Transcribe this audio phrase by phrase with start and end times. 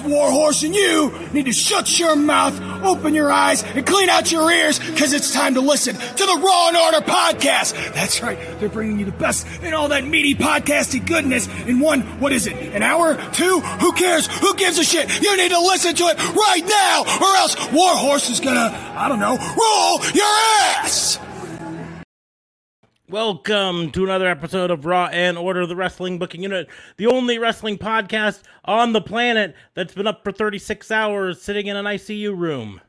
[0.00, 4.50] Warhorse and you need to shut your mouth, open your eyes, and clean out your
[4.50, 7.74] ears because it's time to listen to the Raw and Order podcast.
[7.94, 8.38] That's right.
[8.58, 12.46] They're bringing you the best in all that meaty podcasty goodness in one, what is
[12.46, 13.16] it, an hour?
[13.32, 13.60] Two?
[13.60, 14.26] Who cares?
[14.26, 15.22] Who gives a shit?
[15.22, 19.20] You need to listen to it right now or else Warhorse is gonna, I don't
[19.20, 21.18] know, roll your ass!
[23.10, 27.78] Welcome to another episode of Raw and Order, the Wrestling Booking Unit, the only wrestling
[27.78, 32.82] podcast on the planet that's been up for 36 hours sitting in an ICU room.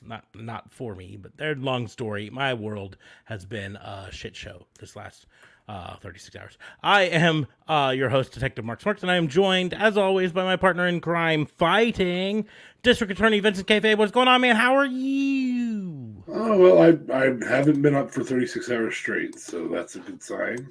[0.00, 2.30] Not not for me, but their long story.
[2.30, 5.26] My world has been a shit show this last
[5.68, 6.58] uh, 36 hours.
[6.82, 10.44] I am uh, your host, Detective Mark Smarks, and I am joined, as always, by
[10.44, 12.46] my partner in crime, fighting
[12.82, 13.98] District Attorney Vincent Kayfabe.
[13.98, 14.56] What's going on, man?
[14.56, 16.22] How are you?
[16.28, 20.22] Oh well, I I haven't been up for 36 hours straight, so that's a good
[20.22, 20.68] sign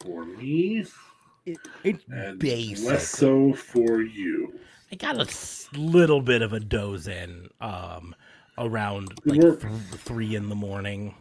[0.00, 0.84] for me,
[1.84, 2.86] It's and basic.
[2.86, 4.54] less so for you.
[4.92, 5.28] I got a
[5.78, 8.14] little bit of a doze in um,
[8.56, 9.60] around like th-
[9.96, 11.14] three in the morning,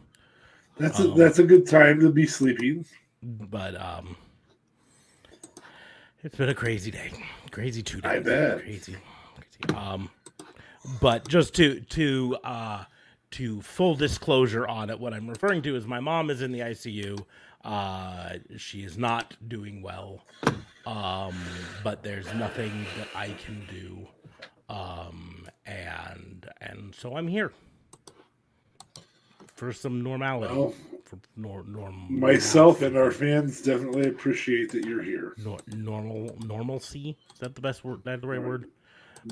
[0.79, 2.85] That's Um, a, that's a good time to be sleeping.
[3.23, 4.15] but um,
[6.23, 7.11] it's been a crazy day,
[7.51, 8.11] crazy two days.
[8.11, 8.59] I bet.
[8.61, 8.95] crazy,
[9.35, 9.75] crazy.
[9.75, 10.09] Um,
[11.01, 12.83] but just to to uh
[13.31, 16.59] to full disclosure on it, what I'm referring to is my mom is in the
[16.59, 17.25] ICU.
[17.63, 20.23] Uh, she is not doing well.
[20.85, 21.35] Um,
[21.83, 24.07] but there's nothing that I can do.
[24.73, 27.51] Um, and and so I'm here
[29.57, 30.53] for some normality.
[30.55, 35.33] Well, for nor, norm, Myself and our fans definitely appreciate that you're here.
[35.37, 37.17] nor, normal normalcy.
[37.33, 38.01] Is that the best word?
[38.05, 38.69] That the right word?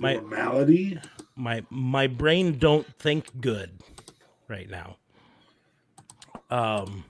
[0.01, 0.99] My Normality.
[1.35, 3.72] my my brain don't think good
[4.49, 4.97] right now.
[6.49, 7.05] Um.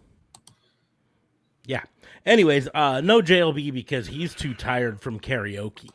[1.65, 1.81] Yeah.
[2.25, 5.89] Anyways, uh, no JLB because he's too tired from karaoke.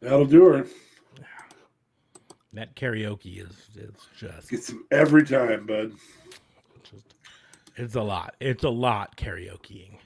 [0.00, 0.66] That'll do her.
[2.54, 5.92] That karaoke is it's just Gets them every time, bud.
[6.82, 7.14] just
[7.76, 8.34] it's a lot.
[8.40, 9.98] It's a lot karaokeing.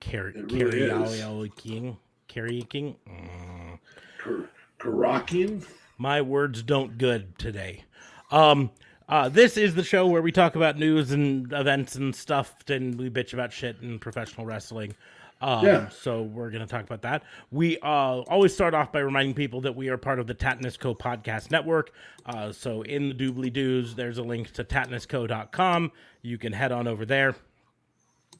[0.00, 1.96] Car- really karaokeing.
[2.28, 2.94] Karaokeing.
[3.08, 3.78] Mm.
[4.18, 4.48] Kar-
[4.78, 5.66] Karaking.
[5.98, 7.84] My words don't good today.
[8.30, 8.70] Um,
[9.08, 12.96] uh, this is the show where we talk about news and events and stuff, and
[12.98, 14.94] we bitch about shit in professional wrestling.
[15.44, 15.88] Um, Yeah.
[15.90, 17.22] So we're gonna talk about that.
[17.50, 20.78] We uh, always start off by reminding people that we are part of the Tatnus
[20.78, 21.92] Co podcast network.
[22.24, 25.92] Uh, so in the doobly doos, there's a link to tatnusco.com.
[26.22, 27.36] You can head on over there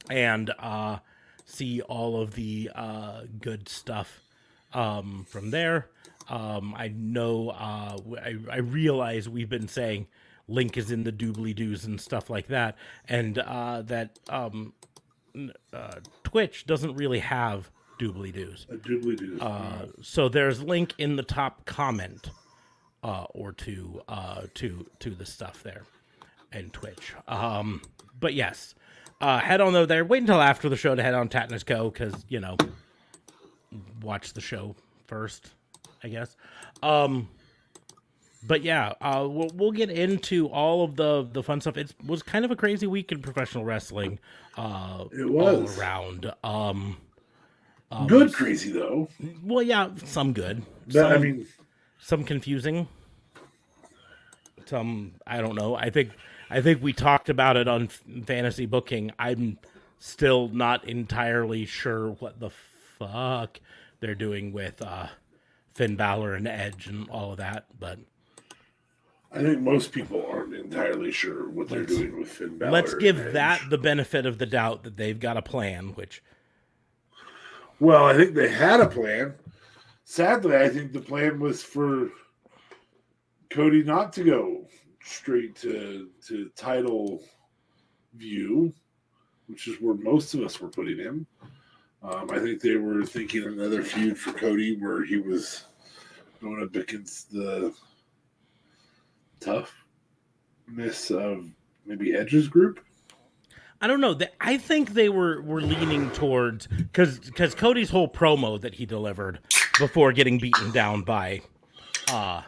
[0.09, 0.97] and uh,
[1.45, 4.21] see all of the uh, good stuff
[4.73, 5.89] um, from there.
[6.27, 10.07] Um, I know, uh, I, I realize we've been saying
[10.47, 12.75] link is in the doobly doos and stuff like that,
[13.07, 14.73] and uh, that um,
[15.71, 15.99] uh,
[16.35, 18.67] Twitch doesn't really have doobly doos.
[18.69, 19.39] Doobly doo.
[19.39, 22.29] Uh, so there's link in the top comment
[23.05, 25.83] uh, or two uh, to to the stuff there
[26.51, 27.13] and Twitch.
[27.29, 27.81] Um,
[28.19, 28.75] but yes,
[29.21, 30.03] uh, head on over there.
[30.03, 31.89] Wait until after the show to head on Tatnus Co.
[31.89, 32.57] because you know,
[34.01, 34.75] watch the show
[35.07, 35.51] first,
[36.03, 36.35] I guess.
[36.83, 37.29] Um,
[38.47, 41.77] but yeah, uh, we'll, we'll get into all of the the fun stuff.
[41.77, 44.19] It was kind of a crazy week in professional wrestling.
[44.57, 45.77] Uh, It was.
[45.77, 46.33] all around.
[46.43, 46.97] Um,
[48.07, 49.07] Good crazy though.
[49.43, 50.63] well, yeah, some good.
[50.87, 51.47] That, I some- mean,
[51.99, 52.87] some confusing
[54.65, 56.09] some i don't know i think
[56.49, 59.57] i think we talked about it on fantasy booking i'm
[59.99, 62.49] still not entirely sure what the
[62.97, 63.59] fuck
[63.99, 65.07] they're doing with uh
[65.75, 67.99] finn Balor and edge and all of that but
[69.35, 72.71] I think most people aren't entirely sure what they're Let's- doing with Finn Balor.
[72.71, 76.23] let's give that the benefit of the doubt that they've got a plan which
[77.79, 79.33] Well, I think they had a plan.
[80.05, 82.11] Sadly, I think the plan was for
[83.49, 84.67] Cody not to go
[85.03, 87.21] straight to to title
[88.13, 88.73] view,
[89.47, 91.27] which is where most of us were putting him.
[92.01, 95.65] Um, I think they were thinking another feud for Cody where he was
[96.41, 97.73] going up against the
[99.39, 101.49] toughness of
[101.85, 102.79] maybe Edge's group.
[103.81, 104.15] I don't know.
[104.15, 108.85] Th- I think they were were leaning towards because because Cody's whole promo that he
[108.85, 109.39] delivered
[109.79, 111.41] before getting beaten down by
[112.09, 112.41] uh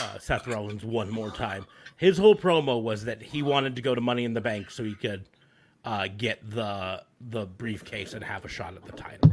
[0.00, 1.66] uh, Seth Rollins one more time.
[1.96, 4.84] His whole promo was that he wanted to go to Money in the Bank so
[4.84, 5.24] he could
[5.84, 9.30] uh, get the the briefcase and have a shot at the title,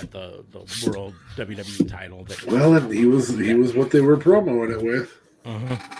[0.00, 2.24] at the the World WWE title.
[2.24, 5.16] That, Well, and he was he was what they were promoting it with.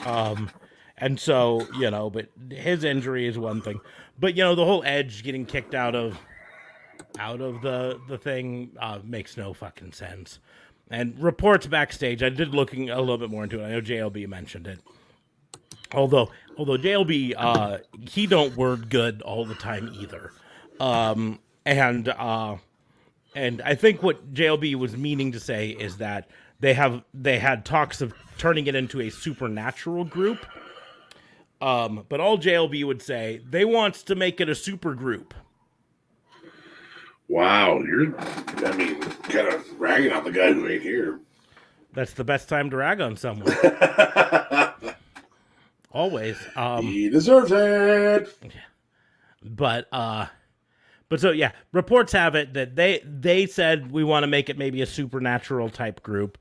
[0.04, 0.50] Um,
[0.98, 3.81] and so you know, but his injury is one thing,
[4.19, 6.19] but you know, the whole Edge getting kicked out of
[7.19, 10.38] out of the the thing uh, makes no fucking sense.
[10.90, 13.66] And reports backstage, I did looking a little bit more into it.
[13.66, 14.81] I know JLB mentioned it.
[15.93, 17.78] Although, although JLB, uh,
[18.08, 20.32] he don't word good all the time either.
[20.81, 22.56] Um, and uh,
[23.34, 26.28] and I think what JLB was meaning to say is that
[26.60, 30.44] they have they had talks of turning it into a supernatural group.
[31.60, 35.34] Um, but all JLB would say they wants to make it a super group.
[37.28, 41.20] Wow, you're I mean, kind of ragging on the guy who ain't here.
[41.92, 43.52] That's the best time to rag on someone.
[45.92, 46.36] Always.
[46.56, 48.32] Um, he deserves it.
[49.42, 50.26] but uh
[51.08, 54.56] but so yeah reports have it that they they said we want to make it
[54.58, 56.38] maybe a supernatural type group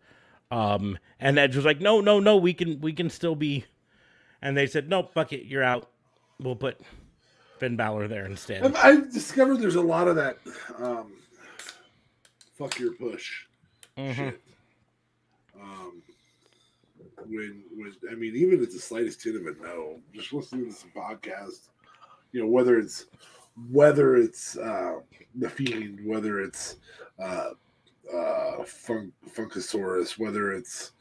[0.52, 3.66] um and edge was like no no no we can we can still be
[4.42, 5.90] and they said no fuck it you're out
[6.40, 6.80] we'll put
[7.60, 10.38] finn Balor there instead I've, I've discovered there's a lot of that
[10.78, 11.14] um,
[12.58, 13.46] fuck your push
[13.98, 14.16] Mhm.
[14.16, 14.42] shit.
[15.62, 16.02] Um,
[17.28, 20.72] when when I mean, even at the slightest hint of a no, just listening to
[20.72, 21.68] some podcast,
[22.32, 23.08] you know, whether it's
[23.70, 25.00] whether it's uh,
[25.36, 26.78] the fiend, whether it's
[27.22, 27.50] uh,
[28.14, 30.92] uh, Funk, Funkasaurus, whether it's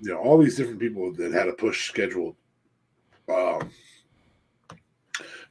[0.00, 2.36] you know all these different people that had a push scheduled.
[3.28, 3.70] Um,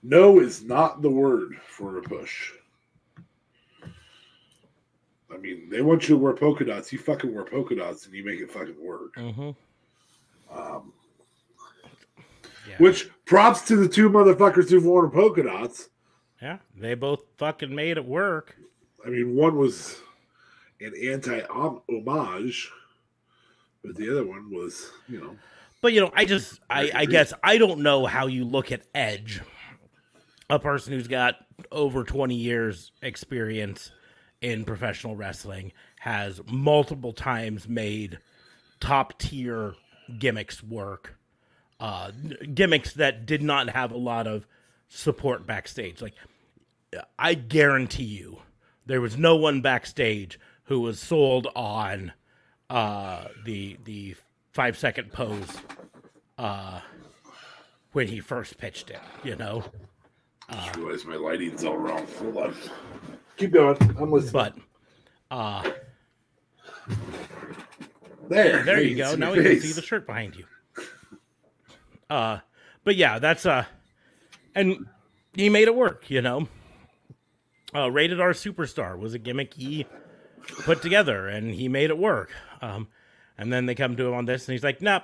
[0.04, 2.52] no is not the word for a push.
[5.32, 6.92] I mean, they want you to wear polka dots.
[6.92, 9.16] You fucking wear polka dots, and you make it fucking work.
[9.16, 9.56] Mhm.
[10.52, 10.94] Um,
[12.68, 12.78] yeah.
[12.78, 15.90] which props to the two motherfuckers who've worn polka dots.
[16.42, 18.56] yeah they both fucking made it work
[19.06, 20.02] I mean, one was
[20.82, 22.72] an anti homage,
[23.84, 25.36] but the other one was, you know,
[25.82, 28.84] But you know, I just I, I guess I don't know how you look at
[28.94, 29.42] Edge,
[30.50, 31.36] a person who's got
[31.72, 33.92] over twenty years experience
[34.42, 38.20] in professional wrestling, has multiple times made
[38.80, 39.74] top tier
[40.20, 41.18] gimmicks work,
[41.80, 42.12] uh,
[42.54, 44.46] gimmicks that did not have a lot of
[44.90, 46.02] support backstage.
[46.02, 46.14] Like
[47.18, 48.40] I guarantee you,
[48.86, 52.14] there was no one backstage who was sold on
[52.70, 54.16] uh, the the
[54.54, 55.58] five second pose
[56.38, 56.82] uh,
[57.94, 59.00] when he first pitched it.
[59.24, 59.64] You know,
[60.50, 62.06] I realize my lighting's all wrong.
[62.20, 62.56] Hold on.
[63.38, 63.78] Keep going.
[63.98, 64.32] I'm listening.
[64.32, 64.56] but
[65.32, 65.64] uh,
[68.30, 69.16] there, there you go.
[69.16, 70.46] Now my we can see the shirt behind you.
[72.10, 72.40] Uh,
[72.84, 73.66] but yeah, that's uh,
[74.56, 74.86] and
[75.34, 76.10] he made it work.
[76.10, 76.48] You know,
[77.74, 79.86] uh, rated R superstar was a gimmick he
[80.64, 82.32] put together, and he made it work.
[82.62, 82.88] Um,
[83.38, 85.04] and then they come to him on this, and he's like, "Nope,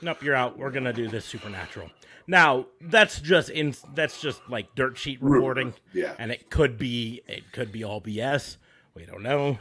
[0.00, 0.58] nope, you're out.
[0.58, 1.90] We're gonna do this supernatural."
[2.26, 6.14] Now that's just in that's just like dirt sheet reporting, yeah.
[6.18, 8.56] and it could be it could be all BS.
[8.94, 9.58] We don't know.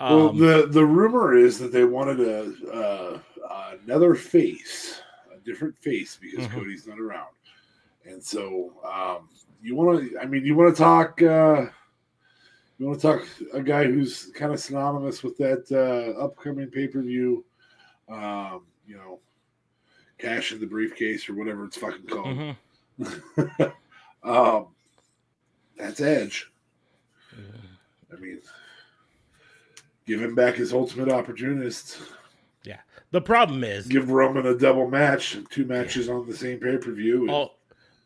[0.00, 3.20] Well, Um, the the rumor is that they wanted a uh,
[3.84, 5.00] another face,
[5.34, 6.52] a different face, because Mhm.
[6.52, 7.34] Cody's not around,
[8.04, 9.28] and so um,
[9.62, 10.18] you want to.
[10.20, 11.20] I mean, you want to talk.
[11.22, 11.66] Uh,
[12.84, 16.86] you want to talk a guy who's kind of synonymous with that uh, upcoming pay
[16.86, 17.42] per view.
[18.10, 19.20] Um, you know,
[20.18, 22.54] cash in the briefcase or whatever it's fucking called.
[23.00, 23.72] mhm.
[24.22, 24.66] um,
[25.78, 26.50] that's Edge.
[28.12, 28.40] I mean,
[30.06, 31.98] give him back his ultimate opportunist.
[32.64, 32.80] Yeah.
[33.12, 36.92] The problem is, Give Roman a double match, two matches on the same pay per
[36.92, 37.48] view.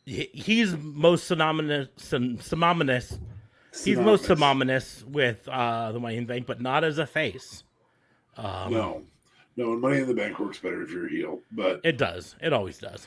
[0.07, 1.89] he- he's most synonymous.
[1.97, 3.19] synonymous
[3.85, 7.65] he's most synonymous with uh, the Money in the Bank, but not as a face.
[8.37, 9.03] Um, No,
[9.57, 11.41] no, and Money in the Bank works better if you're a heel.
[11.53, 12.37] But It does.
[12.41, 13.07] It always does.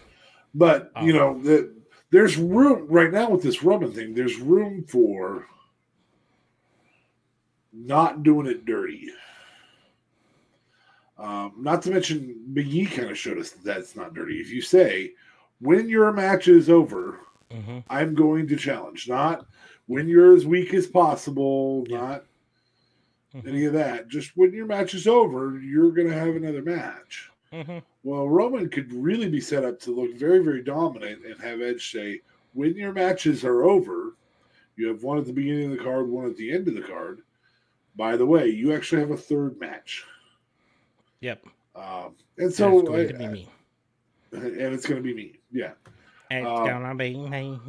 [0.53, 1.06] but Oh.
[1.06, 1.74] you know the,
[2.10, 4.13] there's room right now with this Roman thing.
[4.13, 5.48] There's room for
[7.74, 9.08] not doing it dirty.
[11.18, 14.41] Um, not to mention, Big E kind of showed us that that's not dirty.
[14.41, 15.12] If you say,
[15.60, 17.20] when your match is over,
[17.51, 19.46] hmm I'm going to challenge, not
[19.88, 21.98] when you're as weak as possible, Yeah.
[22.00, 22.25] not
[23.36, 23.48] Mhm.
[23.48, 24.08] any of that.
[24.08, 27.29] Just when your match is over, you're going to have another match.
[27.51, 31.62] hmm Well, Roman could really be set up to look very, very dominant and have
[31.62, 32.22] Edge say,
[32.53, 34.15] when your matches are over,
[34.75, 36.81] you have one at the beginning of the card, one at the end of the
[36.81, 37.22] card.
[37.96, 40.05] By the way, you actually have a third match.
[41.20, 41.46] Yep.
[41.75, 43.50] Um, and so, it's going I- to be me.
[44.31, 45.39] and it's going to be me.
[45.51, 45.74] Yeah,
[46.32, 47.60] It's um, gonna be me.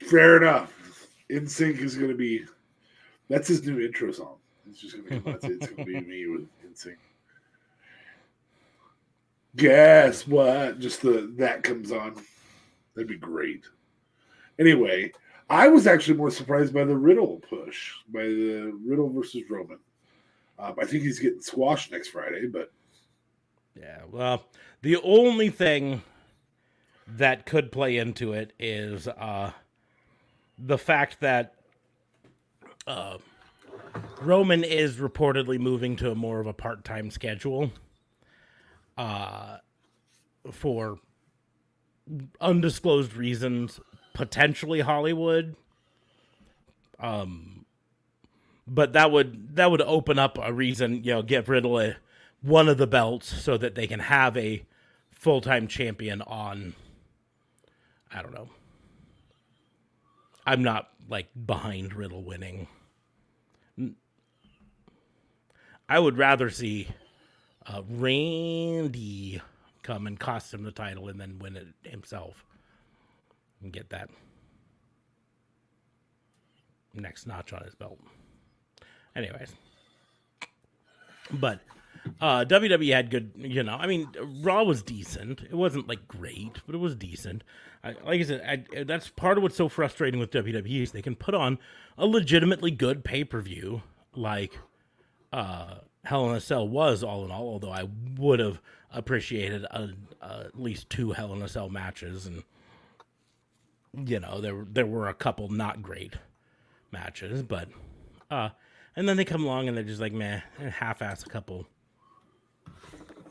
[0.00, 0.72] fair enough.
[1.30, 2.44] NSYNC is going to be
[3.28, 4.36] that's his new intro song.
[4.68, 5.52] It's just to be that's it.
[5.52, 6.96] it's to be me with NSYNC.
[9.56, 10.78] Guess what?
[10.80, 12.16] Just the that comes on.
[12.94, 13.64] That'd be great.
[14.58, 15.12] Anyway,
[15.50, 19.78] I was actually more surprised by the Riddle push, by the Riddle versus Roman.
[20.58, 22.72] Um, I think he's getting squashed next Friday, but
[23.78, 24.44] Yeah, well,
[24.82, 26.02] the only thing
[27.06, 29.52] that could play into it is uh,
[30.58, 31.54] the fact that
[32.86, 33.18] uh,
[34.20, 37.70] Roman is reportedly moving to a more of a part-time schedule
[38.96, 39.58] uh,
[40.50, 40.98] for
[42.40, 43.80] undisclosed reasons,
[44.12, 45.56] potentially Hollywood.
[47.00, 47.64] Um,
[48.66, 51.96] but that would that would open up a reason, you know, get rid of
[52.40, 54.64] one of the belts so that they can have a
[55.10, 56.74] full time champion on.
[58.14, 58.48] I don't know.
[60.46, 62.68] I'm not like behind Riddle winning.
[65.88, 66.88] I would rather see
[67.66, 69.40] uh, Randy
[69.82, 72.44] come and cost him the title and then win it himself
[73.62, 74.08] and get that
[76.94, 77.98] next notch on his belt.
[79.16, 79.52] Anyways,
[81.32, 81.60] but
[82.20, 83.76] uh, WWE had good, you know.
[83.76, 84.08] I mean,
[84.42, 85.42] Raw was decent.
[85.42, 87.44] It wasn't like great, but it was decent.
[87.82, 91.02] I, like I said, I, that's part of what's so frustrating with WWE is they
[91.02, 91.58] can put on
[91.98, 93.82] a legitimately good pay per view
[94.14, 94.58] like
[95.32, 97.48] uh, Hell in a Cell was all in all.
[97.48, 99.90] Although I would have appreciated a,
[100.22, 102.42] at least two Hell in a Cell matches, and
[104.08, 106.14] you know there there were a couple not great
[106.92, 107.68] matches, but
[108.30, 108.50] uh,
[108.96, 111.66] and then they come along and they're just like meh, and half-ass a couple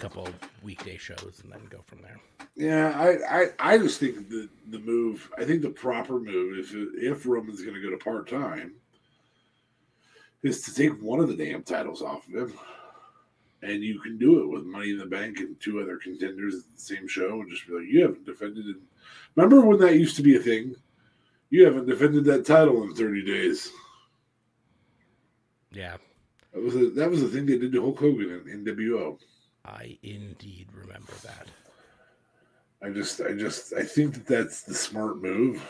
[0.04, 0.28] couple
[0.64, 2.20] weekday shows and then go from there.
[2.58, 5.32] Yeah, I, I, I just think the the move.
[5.38, 8.74] I think the proper move, if if Roman's going to go to part time,
[10.44, 12.54] is to take one of the damn titles off of him,
[13.62, 16.76] and you can do it with Money in the Bank and two other contenders at
[16.76, 18.76] the same show, and just be like, you haven't defended it.
[19.36, 20.76] Remember when that used to be a thing?
[21.50, 23.72] You haven't defended that title in thirty days.
[25.72, 25.96] Yeah,
[26.54, 29.18] That was a that was the thing they did to Hulk Hogan in NWO.
[29.66, 31.48] I indeed remember that.
[32.82, 35.64] I just, I just, I think that that's the smart move.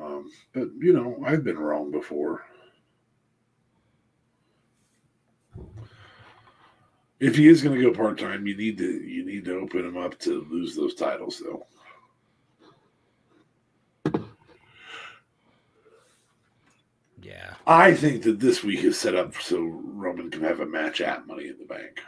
[0.00, 2.44] Um, but you know, I've been wrong before.
[7.20, 9.84] If he is going to go part time, you need to, you need to open
[9.84, 11.66] him up to lose those titles, though.
[17.20, 21.00] Yeah, I think that this week is set up so Roman can have a match
[21.00, 22.00] at Money in the Bank.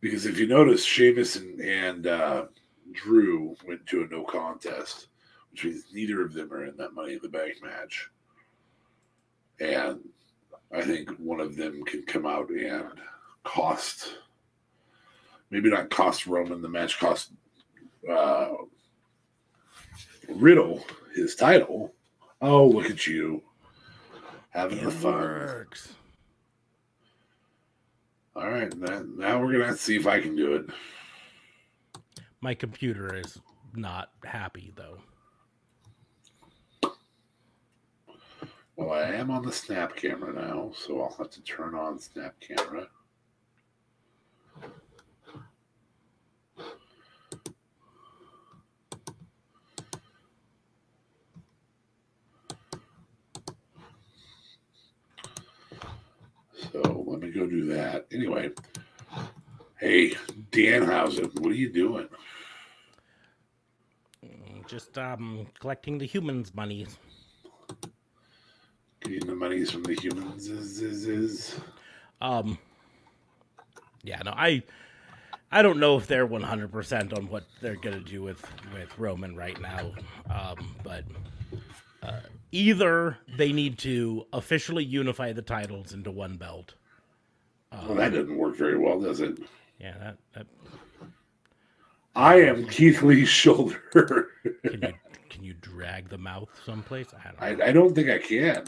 [0.00, 2.44] Because if you notice, Sheamus and, and uh,
[2.92, 5.08] Drew went to a no contest,
[5.50, 8.08] which means neither of them are in that Money in the Bank match.
[9.58, 9.98] And
[10.72, 12.92] I think one of them can come out and
[13.42, 14.18] cost,
[15.50, 17.32] maybe not cost Roman the match, cost
[18.08, 18.50] uh,
[20.28, 20.84] Riddle
[21.18, 21.94] his title.
[22.40, 23.42] Oh, look at you
[24.50, 25.12] having the it fun.
[25.14, 25.94] works.
[28.34, 30.66] All right, now, now we're gonna see if I can do it.
[32.40, 33.38] My computer is
[33.74, 34.98] not happy though.
[38.76, 42.36] Well, I am on the snap camera now, so I'll have to turn on snap
[42.38, 42.86] camera.
[56.72, 58.06] So let me go do that.
[58.12, 58.50] Anyway,
[59.80, 60.10] hey,
[60.52, 62.06] dan Danhausen, what are you doing?
[64.68, 66.96] Just um collecting the humans' monies.
[69.00, 71.60] Getting the monies from the humans is, is, is.
[72.20, 72.56] Um
[74.04, 74.62] Yeah, no, I
[75.50, 79.60] I don't know if they're 100% on what they're to do with with Roman right
[79.60, 79.90] now.
[80.30, 81.02] Um but
[82.00, 82.20] uh,
[82.52, 86.74] either they need to officially unify the titles into one belt.
[87.72, 89.38] Well, that doesn't work very well, does it?
[89.78, 90.46] Yeah, that, that
[92.16, 93.80] I am Keith Lee's shoulder.
[94.64, 94.92] can you
[95.30, 97.08] can you drag the mouth someplace?
[97.14, 97.60] I don't.
[97.62, 98.64] I, I don't think I can.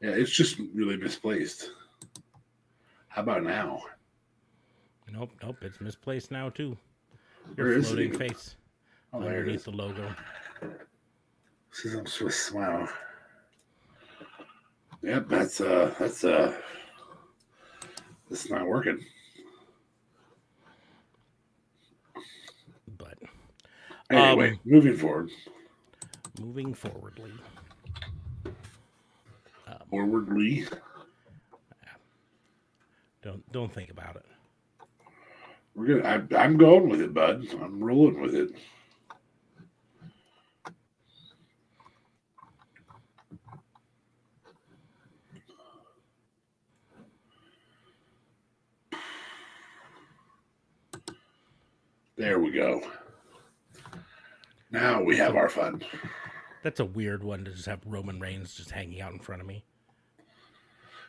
[0.00, 1.70] Yeah, it's just really misplaced.
[3.08, 3.82] How about now?
[5.10, 6.76] Nope, nope, it's misplaced now too.
[7.56, 8.56] Your is floating face
[9.12, 10.14] Oh, underneath the logo.
[11.70, 12.88] This is supposed to smile.
[15.04, 16.56] Yep, that's uh that's uh
[18.30, 19.04] that's not working.
[22.96, 23.18] But
[24.10, 25.30] Anyway, Um, moving forward.
[26.40, 27.32] moving forwardly,
[29.90, 30.66] Forwardly.
[33.22, 34.24] don't don't think about it.
[35.74, 36.06] We're good.
[36.06, 37.46] I'm, I'm going with it, bud.
[37.60, 38.52] I'm rolling with it.
[52.16, 52.82] There we go.
[54.70, 55.82] Now we have our fun.
[56.62, 59.46] That's a weird one to just have Roman Reigns just hanging out in front of
[59.48, 59.64] me.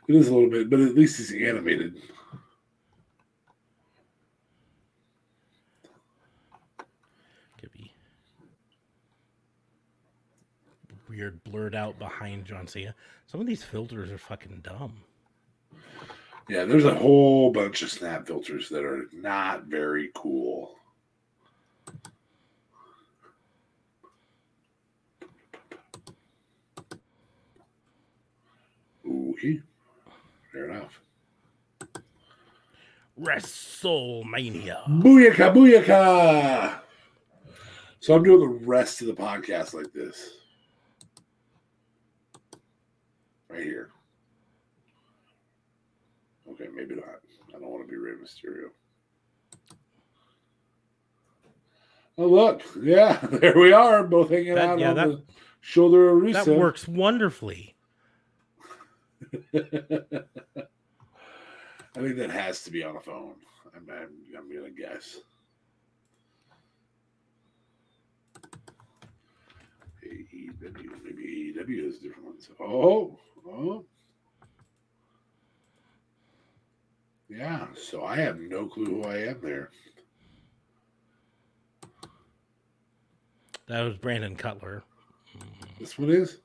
[0.08, 2.02] It is a little bit, but at least he's animated.
[7.60, 7.92] Could be
[11.10, 12.94] weird blurred out behind John Cena.
[13.28, 15.02] Some of these filters are fucking dumb.
[16.50, 20.76] Yeah, there's a whole bunch of snap filters that are not very cool.
[29.38, 29.60] Okay.
[30.52, 31.00] Fair enough.
[33.22, 34.86] WrestleMania.
[34.88, 36.80] Booyaka, booyaka!
[38.00, 40.32] So I'm doing the rest of the podcast like this.
[43.50, 43.90] Right here.
[46.52, 47.06] Okay, maybe not.
[47.56, 48.70] I don't want to be Rey Mysterio.
[52.18, 52.62] Oh, look.
[52.82, 54.04] Yeah, there we are.
[54.04, 55.22] Both hanging That- out yeah, on that- the
[55.62, 56.46] shoulder of Rusev.
[56.46, 57.75] That works wonderfully.
[59.54, 59.62] I
[62.02, 63.36] think that has to be on a phone.
[63.76, 65.18] I'm, I'm, I'm going to guess.
[70.06, 71.04] AEW.
[71.04, 72.50] Maybe AEW has different ones.
[72.60, 73.86] Oh, oh.
[77.28, 79.72] Yeah, so I have no clue who I am there.
[83.68, 84.84] That was Brandon Cutler.
[85.80, 86.42] This one is?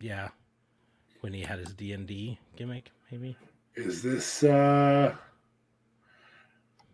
[0.00, 0.28] Yeah,
[1.24, 3.34] when he had his D and D gimmick, maybe.
[3.76, 5.14] Is this uh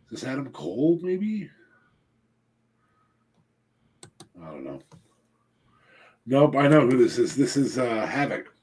[0.09, 1.51] is this Adam Cole maybe?
[4.41, 4.79] I don't know.
[6.27, 7.35] Nope, I know who this is.
[7.35, 8.55] This is uh Havoc.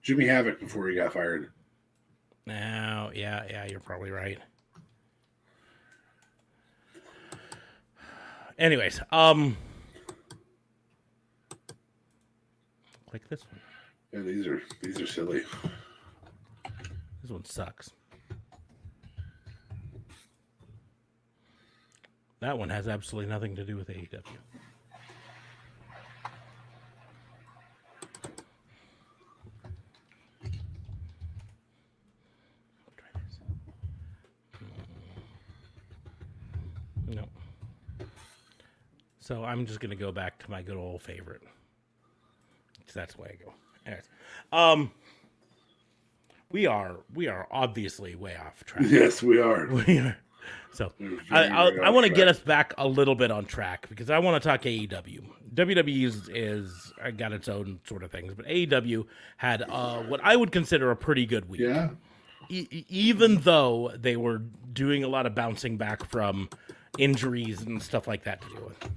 [0.00, 1.50] Jimmy Havoc before he got fired.
[2.46, 4.38] Now, yeah, yeah, you're probably right.
[8.60, 9.56] Anyways, um,
[13.10, 13.65] click this one.
[14.16, 15.42] Yeah, these are these are silly.
[17.20, 17.90] This one sucks.
[22.40, 24.22] That one has absolutely nothing to do with AEW.
[37.08, 37.28] No.
[39.20, 41.42] So I'm just gonna go back to my good old favorite.
[42.86, 43.52] 'Cause That's the way I go.
[43.86, 44.04] Anyways,
[44.52, 44.90] um,
[46.50, 48.84] we are we are obviously way off track.
[48.88, 49.66] Yes, we are.
[49.86, 50.16] We are.
[50.72, 50.92] So
[51.30, 54.18] I, I, I want to get us back a little bit on track because I
[54.18, 55.22] want to talk AEW.
[55.54, 59.06] WWE is, is uh, got its own sort of things, but AEW
[59.38, 61.60] had uh, what I would consider a pretty good week.
[61.62, 61.88] Yeah.
[62.50, 64.42] E- e- even though they were
[64.74, 66.50] doing a lot of bouncing back from
[66.98, 68.90] injuries and stuff like that to deal with.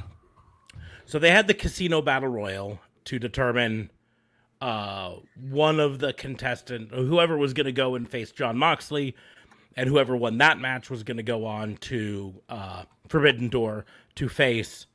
[1.06, 3.90] So they had the Casino Battle Royal to determine
[4.62, 5.16] uh,
[5.50, 9.16] one of the contestant, whoever was going to go and face Jon Moxley,
[9.76, 14.28] and whoever won that match was going to go on to uh, Forbidden Door to
[14.28, 14.88] face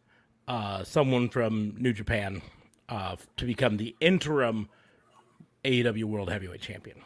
[0.48, 2.42] uh, someone from New Japan
[2.88, 4.68] uh, to become the interim
[5.64, 6.98] AEW World Heavyweight Champion.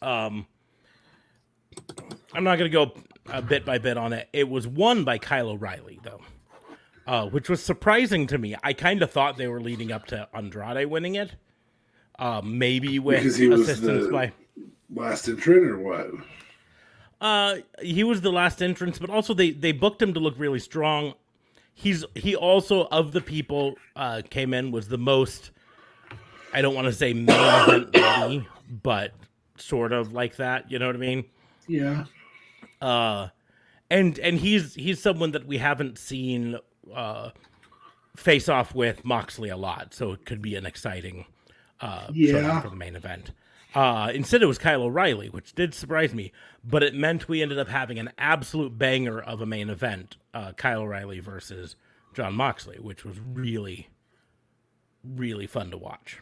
[0.00, 0.46] Um,
[2.32, 2.92] I'm not going to go
[3.30, 4.28] uh, bit by bit on it.
[4.32, 6.20] It was won by Kyle O'Reilly, though,
[7.06, 8.54] uh, which was surprising to me.
[8.62, 11.34] I kind of thought they were leading up to Andrade winning it,
[12.18, 14.32] uh, maybe with Because he was assistance the- by.
[14.94, 16.06] Last entrant or what?
[17.20, 20.60] Uh, he was the last entrance, but also they they booked him to look really
[20.60, 21.14] strong.
[21.74, 25.50] He's he also of the people uh came in was the most.
[26.52, 28.48] I don't want to say main event ready,
[28.82, 29.12] but
[29.56, 30.70] sort of like that.
[30.70, 31.24] You know what I mean?
[31.66, 32.04] Yeah.
[32.80, 33.28] uh
[33.90, 36.56] and and he's he's someone that we haven't seen
[36.94, 37.30] uh
[38.16, 41.26] face off with Moxley a lot, so it could be an exciting
[41.80, 42.60] uh Yeah.
[42.60, 43.32] for the main event.
[43.74, 46.32] Uh instead it was Kyle O'Reilly, which did surprise me,
[46.64, 50.52] but it meant we ended up having an absolute banger of a main event, uh
[50.52, 51.76] Kyle O'Reilly versus
[52.14, 53.88] Jon Moxley, which was really
[55.04, 56.20] really fun to watch.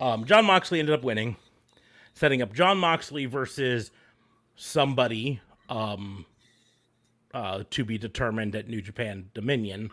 [0.00, 1.36] Um, Jon Moxley ended up winning,
[2.14, 3.90] setting up Jon Moxley versus
[4.56, 6.26] somebody um,
[7.34, 9.90] uh, to be determined at New Japan Dominion,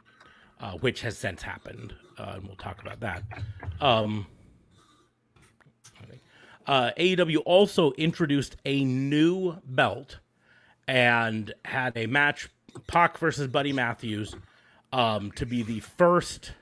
[0.60, 3.24] uh, which has since happened, uh, and we'll talk about that.
[3.82, 4.28] Um,
[6.68, 10.20] uh, AEW also introduced a new belt
[10.88, 12.50] and had a match,
[12.88, 14.36] Pac versus Buddy Matthews,
[14.92, 16.54] um, to be the first,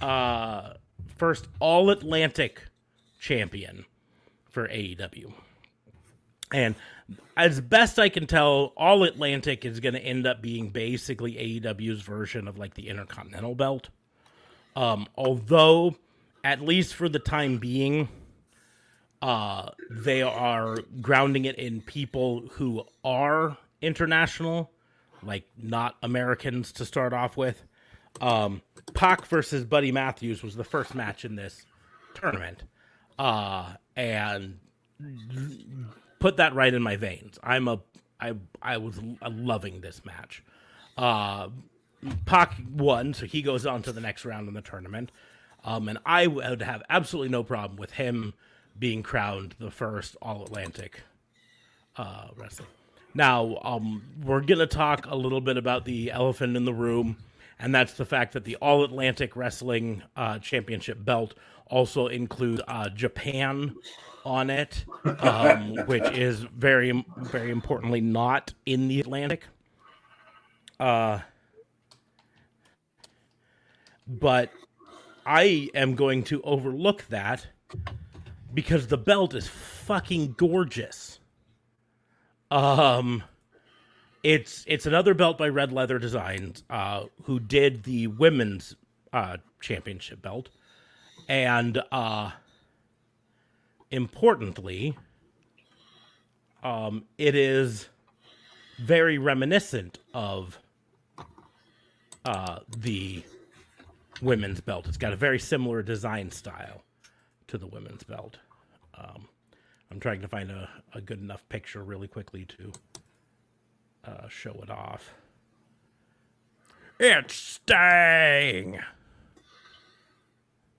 [0.00, 0.74] uh,
[1.16, 2.62] first All Atlantic
[3.20, 3.84] champion
[4.50, 5.32] for AEW.
[6.52, 6.74] And
[7.36, 12.02] as best I can tell, All Atlantic is going to end up being basically AEW's
[12.02, 13.88] version of like the Intercontinental Belt.
[14.74, 15.96] Um, although,
[16.42, 18.08] at least for the time being,
[19.22, 24.70] uh, they are grounding it in people who are international,
[25.22, 27.62] like not Americans to start off with.
[28.20, 28.62] Um,
[28.94, 31.64] Pac versus Buddy Matthews was the first match in this
[32.14, 32.62] tournament,
[33.18, 34.58] uh, and
[36.18, 37.38] put that right in my veins.
[37.42, 37.80] I'm a
[38.20, 40.42] I I was loving this match.
[40.96, 41.48] Uh,
[42.24, 45.10] Pac won, so he goes on to the next round in the tournament.
[45.64, 48.34] Um, and I would have absolutely no problem with him
[48.78, 51.02] being crowned the first All Atlantic
[51.96, 52.68] uh, wrestling.
[53.14, 57.16] Now, um, we're going to talk a little bit about the elephant in the room,
[57.58, 61.34] and that's the fact that the All Atlantic Wrestling uh, Championship belt
[61.68, 63.74] also includes uh, Japan
[64.26, 64.84] on it,
[65.20, 69.44] um, which is very, very importantly not in the Atlantic.
[70.78, 71.20] Uh,
[74.06, 74.50] but
[75.24, 77.46] I am going to overlook that
[78.52, 81.18] because the belt is fucking gorgeous.
[82.50, 83.24] Um
[84.26, 88.74] it's it's another belt by Red Leather Designs, uh, who did the women's
[89.12, 90.48] uh, championship belt,
[91.28, 92.32] and uh,
[93.90, 94.96] importantly,
[96.62, 97.88] um, it is
[98.78, 100.58] very reminiscent of
[102.24, 103.22] uh, the
[104.20, 104.86] women's belt.
[104.88, 106.82] It's got a very similar design style
[107.48, 108.38] to the women's belt.
[108.94, 109.28] Um,
[109.90, 112.72] I'm trying to find a, a good enough picture really quickly to
[114.04, 115.12] uh, show it off.
[116.98, 118.80] It's Sting.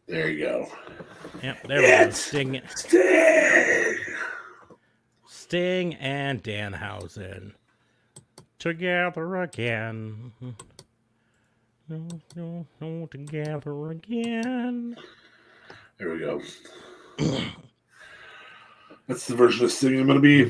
[0.08, 0.68] There you go.
[1.44, 2.10] Yep, there we go.
[2.12, 3.98] Sting, Sting.
[5.28, 7.54] Sting and Danhausen
[8.58, 10.32] together again.
[11.90, 14.96] No, no, no, together again.
[15.98, 16.42] There we go.
[19.08, 20.44] That's the version of Sting I'm going to be.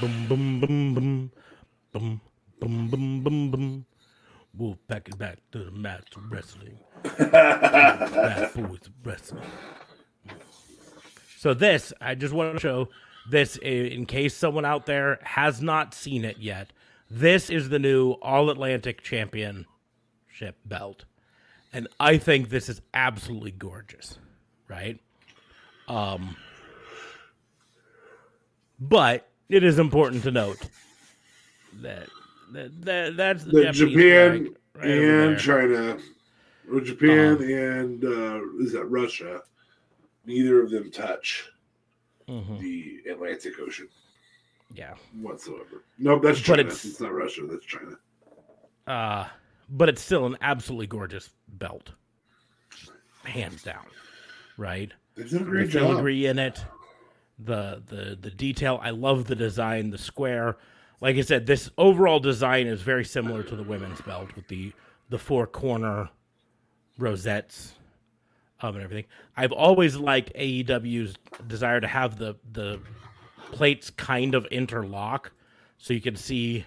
[0.00, 1.30] Boom, boom, boom, boom,
[1.92, 2.20] boom,
[2.60, 3.86] boom, boom, boom, boom.
[4.56, 6.78] We'll pack it back to the match of wrestling.
[7.18, 9.44] Bad boys wrestling.
[11.38, 12.88] So this, I just want to show
[13.30, 16.72] this in case someone out there has not seen it yet.
[17.10, 19.66] This is the new All Atlantic Championship
[20.64, 21.04] belt,
[21.72, 24.18] and I think this is absolutely gorgeous,
[24.68, 25.00] right?
[25.88, 26.36] Um,
[28.78, 30.68] but it is important to note
[31.80, 32.08] that
[32.52, 35.38] that, that that's the, The Japan right and.
[35.38, 35.98] China,
[36.70, 37.44] or Japan Uh-huh.
[37.44, 39.42] and uh, is that Russia?
[40.24, 41.48] Neither of them touch
[42.28, 42.60] Mhm.
[42.60, 43.88] the Atlantic Ocean
[44.74, 44.94] Yeah.
[45.20, 45.82] whatsoever.
[45.98, 46.60] Nope, that's But China.
[46.60, 47.42] it's- It's, not Russia.
[47.50, 47.96] That's China.
[48.86, 49.28] Uh,
[49.68, 51.90] but it's still an absolutely gorgeous belt,
[53.24, 53.86] hands down.
[54.56, 54.92] Right?
[55.16, 55.82] They've done a the great job.
[55.90, 56.64] filigree in it,
[57.38, 58.78] the the the detail.
[58.82, 60.56] I love the design, the square.
[61.02, 64.72] Like I said, this overall design is very similar to the women's belt with the
[65.10, 66.08] the four corner
[66.96, 67.74] rosettes
[68.60, 69.04] um, and everything.
[69.36, 71.16] I've always liked AEW's
[71.48, 72.78] desire to have the the
[73.50, 75.32] plates kind of interlock,
[75.76, 76.64] so you can see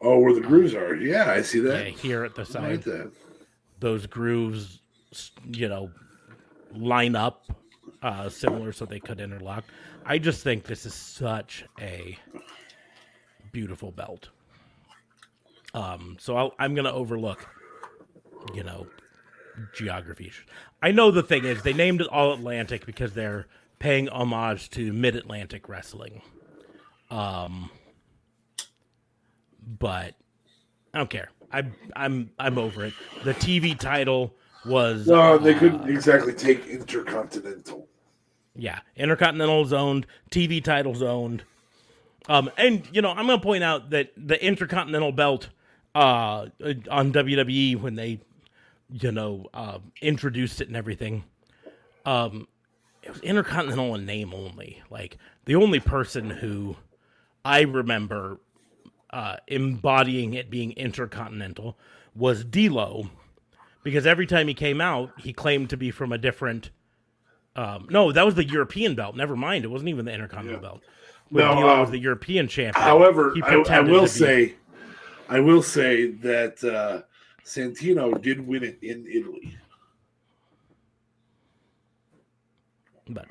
[0.00, 0.94] Oh, where the grooves are.
[0.94, 1.88] Yeah, I see that.
[1.88, 3.10] here at the I side like that.
[3.80, 4.80] those grooves,
[5.50, 5.90] you know,
[6.72, 7.50] line up
[8.00, 9.64] uh, similar so they could interlock.
[10.06, 12.16] I just think this is such a
[13.52, 14.28] beautiful belt.
[15.74, 17.46] Um, so I'll, I'm going to overlook,
[18.54, 18.86] you know,
[19.74, 20.32] geography.
[20.82, 23.46] I know the thing is they named it All Atlantic because they're
[23.78, 26.22] paying homage to Mid Atlantic wrestling.
[27.10, 27.70] Um,
[29.66, 30.14] but
[30.94, 31.30] I don't care.
[31.52, 31.64] I,
[31.96, 32.94] I'm I'm over it.
[33.24, 34.34] The TV title
[34.66, 37.88] was No, they uh, couldn't exactly take Intercontinental.
[38.54, 41.44] yeah, intercontinental zoned, TV title owned.
[42.28, 45.48] Um, and you know, I'm gonna point out that the Intercontinental belt
[45.94, 46.46] uh
[46.90, 48.20] on WWE when they,
[48.90, 51.24] you know, uh, introduced it and everything,
[52.04, 52.48] Um,
[53.02, 54.82] it was Intercontinental in name only.
[54.90, 56.76] Like the only person who
[57.44, 58.38] I remember
[59.10, 61.78] uh, embodying it being intercontinental
[62.14, 63.08] was D'Lo,
[63.82, 66.70] because every time he came out, he claimed to be from a different.
[67.56, 69.16] Um, no, that was the European belt.
[69.16, 70.68] Never mind, it wasn't even the Intercontinental Yeah.
[70.68, 70.82] belt.
[71.30, 72.82] When No, D'Lo uh, was the European champion.
[72.82, 74.54] However, I, I will say,
[75.28, 77.02] I will say that uh,
[77.44, 79.56] Santino did win it in Italy.
[83.10, 83.26] But,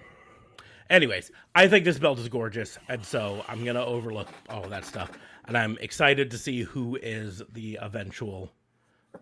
[0.90, 4.86] anyways, I think this belt is gorgeous, and so I'm gonna overlook all of that
[4.86, 5.12] stuff,
[5.46, 8.52] and I'm excited to see who is the eventual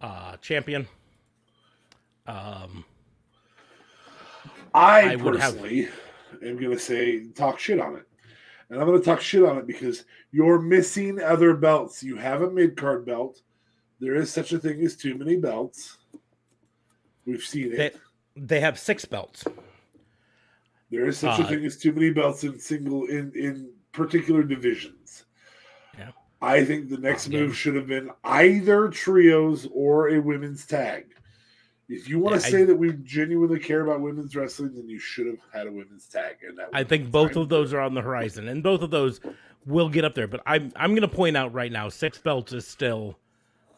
[0.01, 0.87] uh, champion.
[2.27, 2.83] Um,
[4.73, 5.89] I, I would have- personally
[6.43, 8.07] am going to say talk shit on it.
[8.69, 12.01] And I'm going to talk shit on it because you're missing other belts.
[12.01, 13.41] You have a mid card belt.
[13.99, 15.97] There is such a thing as too many belts.
[17.25, 17.77] We've seen it.
[17.77, 17.91] they
[18.35, 19.45] they have six belts.
[20.91, 24.43] there is such uh, a thing as too many belts in single in in particular
[24.43, 25.25] divisions.
[25.97, 26.11] Yeah.
[26.41, 31.14] I think the next move should have been either trios or a women's tag.
[31.87, 34.89] If you want Yeah, to I- say that we genuinely care about women's wrestling, then
[34.89, 36.37] you should have had a women's tag.
[36.47, 39.19] And that I think both of those are on the horizon, and both of those
[39.65, 40.27] will get up there.
[40.27, 43.19] But I'm I'm going to point out right now, six belts is still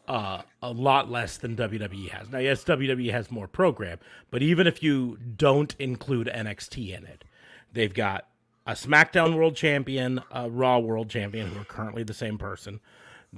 [0.08, 2.30] uh, a lot less than WWE has.
[2.30, 4.00] Now, yes, WWE has more program,
[4.32, 7.26] but even if you don't include NXT in it,
[7.74, 8.26] they've got
[8.66, 12.80] a SmackDown World Champion, a Raw World Champion, who are currently the same person.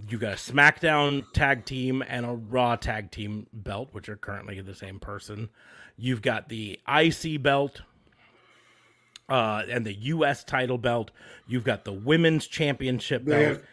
[0.07, 4.61] You got a SmackDown Tag Team and a Raw Tag Team belt, which are currently
[4.61, 5.49] the same person.
[5.97, 7.81] You've got the IC belt,
[9.27, 10.43] uh, and the U.S.
[10.43, 11.11] title belt.
[11.47, 13.63] You've got the Women's Championship They belt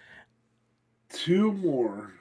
[1.10, 2.12] two more.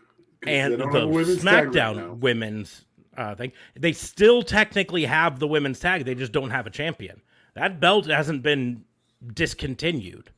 [0.45, 2.19] and the don't have a women's tag right SmackDown.
[2.19, 2.85] Women's
[3.17, 3.51] uh, thing.
[3.75, 6.05] They still technically have the Women's tag.
[6.05, 7.21] They just don't have a champion.
[7.55, 8.83] That belt hasn't been
[9.33, 10.31] discontinued,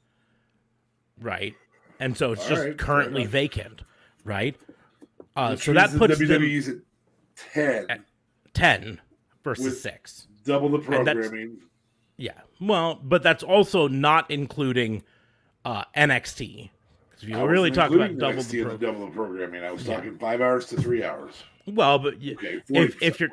[1.19, 1.55] right?
[1.99, 3.81] And so it's All just right, currently vacant,
[4.23, 4.55] right?
[5.35, 6.75] Uh, so that puts them WWE's at
[7.53, 8.03] ten,
[8.53, 9.01] ten
[9.43, 10.27] versus With- six.
[10.45, 11.57] double the programming.
[12.17, 12.31] Yeah.
[12.59, 15.03] Well, but that's also not including
[15.65, 16.71] uh, NXT.
[17.11, 19.63] 'Cause If you I really talk about double the pro- double the programming.
[19.63, 21.33] I was talking five hours to three hours.
[21.67, 23.29] well, but y- Okay, if if you're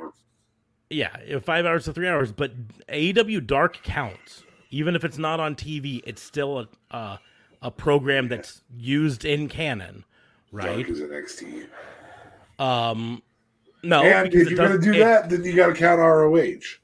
[0.91, 2.53] yeah, if five hours to three hours, but
[2.89, 4.43] AEW Dark counts.
[4.71, 7.17] Even if it's not on TV, it's still a uh,
[7.65, 10.05] a program that's used in canon,
[10.53, 10.87] right?
[10.87, 11.67] Dark is NXT.
[12.59, 13.23] Um,
[13.83, 16.79] no, and if you're to do it- that, then you got to count ROH.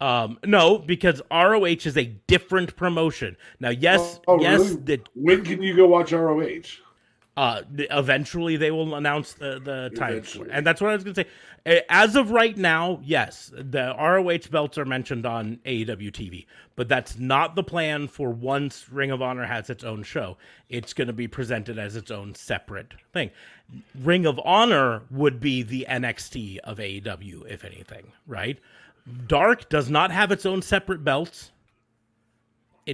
[0.00, 3.36] um, no, because ROH is a different promotion.
[3.60, 4.76] Now, yes, Oh, yes, really?
[4.82, 6.62] the, When can you go watch ROH?
[7.36, 10.48] Uh, eventually they will announce the the time, for Eventually.
[10.48, 10.52] it.
[10.52, 11.82] and that's what I was going to say.
[11.88, 16.46] As of right now, yes, the ROH belts are mentioned on AEW TV,
[16.76, 20.36] but that's not the plan for once Ring of Honor has its own show.
[20.68, 23.32] It's going to be presented as its own separate thing.
[24.00, 28.60] Ring of Honor would be the NXT of AEW, if anything, right?
[29.26, 31.50] Dark does not have its own separate belts.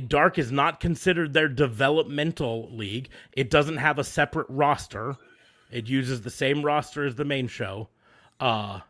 [0.00, 3.10] Dark is not considered their developmental league.
[3.32, 5.16] It doesn't have a separate roster.
[5.70, 7.88] It uses the same roster as the main show.
[8.40, 8.80] Uh,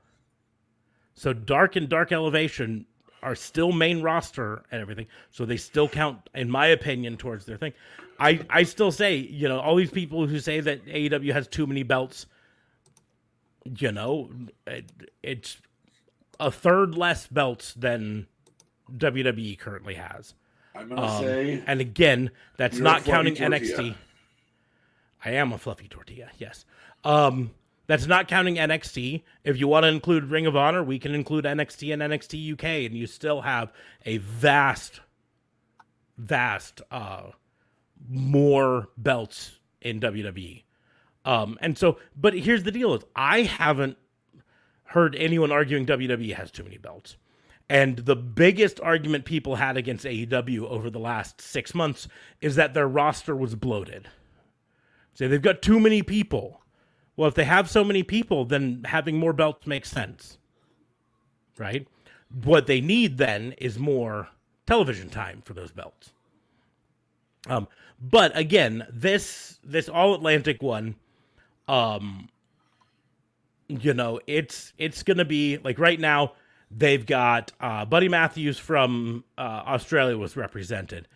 [1.15, 2.87] so Dark and Dark Elevation
[3.23, 5.07] are still main roster and everything.
[5.31, 7.73] So they still count, in my opinion, towards their thing.
[8.19, 11.67] I, I still say, you know, all these people who say that AEW has too
[11.67, 12.27] many belts,
[13.65, 14.31] you know,
[14.67, 14.91] it,
[15.23, 15.59] it's
[16.41, 18.27] a third less belts than
[18.97, 20.35] WWE currently has.
[20.75, 23.61] I'm to Um, say and again, that's not counting tortilla.
[23.61, 23.95] NXT.
[25.25, 26.65] I am a fluffy tortilla, yes.
[27.05, 27.53] Um,
[27.87, 29.23] that's not counting NXT.
[29.45, 32.65] If you want to include Ring of Honor, we can include NXT and NXT UK,
[32.87, 33.73] and you still have
[34.07, 35.01] a vast,
[36.17, 37.31] vast, uh,
[38.09, 40.65] more belts in WWE.
[41.25, 43.97] Um, and so, but here's the deal: is I haven't
[44.85, 47.17] heard anyone arguing WWE has too many belts.
[47.73, 52.07] And the biggest argument people had against AEW over the last six months
[52.43, 54.11] is that their roster was bloated.
[55.15, 56.61] Say they've got too many people.
[57.17, 60.37] Well, if they have so many people, then having more belts makes sense.
[61.57, 61.89] Right?
[62.45, 64.29] What they need then is more
[64.67, 66.13] television time for those belts.
[67.47, 70.97] Um, but again, this this all Atlantic one,
[71.69, 72.29] um,
[73.67, 76.35] you know, it's it's gonna be like right now
[76.77, 81.09] they've got uh, Buddy Matthews from uh, Australia was represented,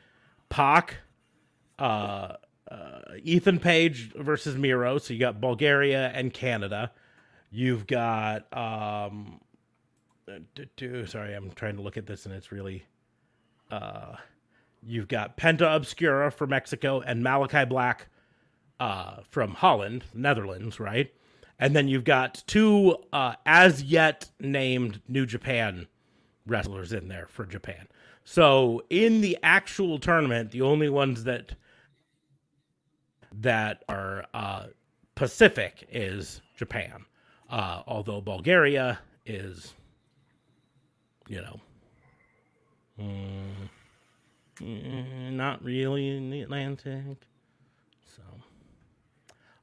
[0.48, 0.98] Pac,
[1.78, 2.34] uh,
[2.70, 4.98] uh, Ethan Page versus Miro.
[4.98, 6.92] So you got Bulgaria and Canada.
[7.50, 9.40] You've got um,
[11.06, 12.84] sorry, I'm trying to look at this and it's really.
[13.70, 14.16] Uh,
[14.86, 18.08] you've got Penta Oscuro for Mexico and Malachi Black
[18.78, 21.12] uh, from Holland, Netherlands, right?
[21.58, 25.86] And then you've got two uh, as yet named New Japan
[26.46, 27.88] wrestlers in there for Japan.
[28.24, 31.54] So in the actual tournament, the only ones that
[33.38, 34.66] that are uh,
[35.14, 37.04] Pacific is Japan,
[37.50, 39.74] uh, although Bulgaria is,
[41.28, 41.60] you know,
[42.98, 43.68] mm,
[44.56, 47.18] mm, not really in the Atlantic.
[48.16, 48.22] So,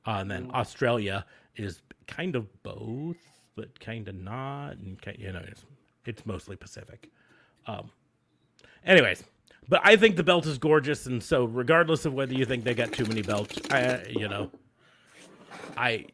[0.06, 1.26] uh, and then Australia
[1.56, 3.18] is kind of both,
[3.56, 5.66] but kind of not, and you know, it's,
[6.06, 7.10] it's mostly Pacific.
[7.68, 7.90] Um,
[8.86, 9.24] anyways,
[9.70, 12.74] but I think the belt is gorgeous, and so regardless of whether you think they
[12.74, 14.52] got too many belts, I, you know,
[15.78, 16.06] I,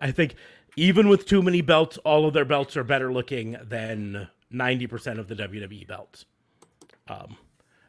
[0.00, 0.34] I think
[0.76, 5.18] even with too many belts, all of their belts are better looking than ninety percent
[5.18, 6.26] of the WWE belts.
[7.08, 7.36] Um,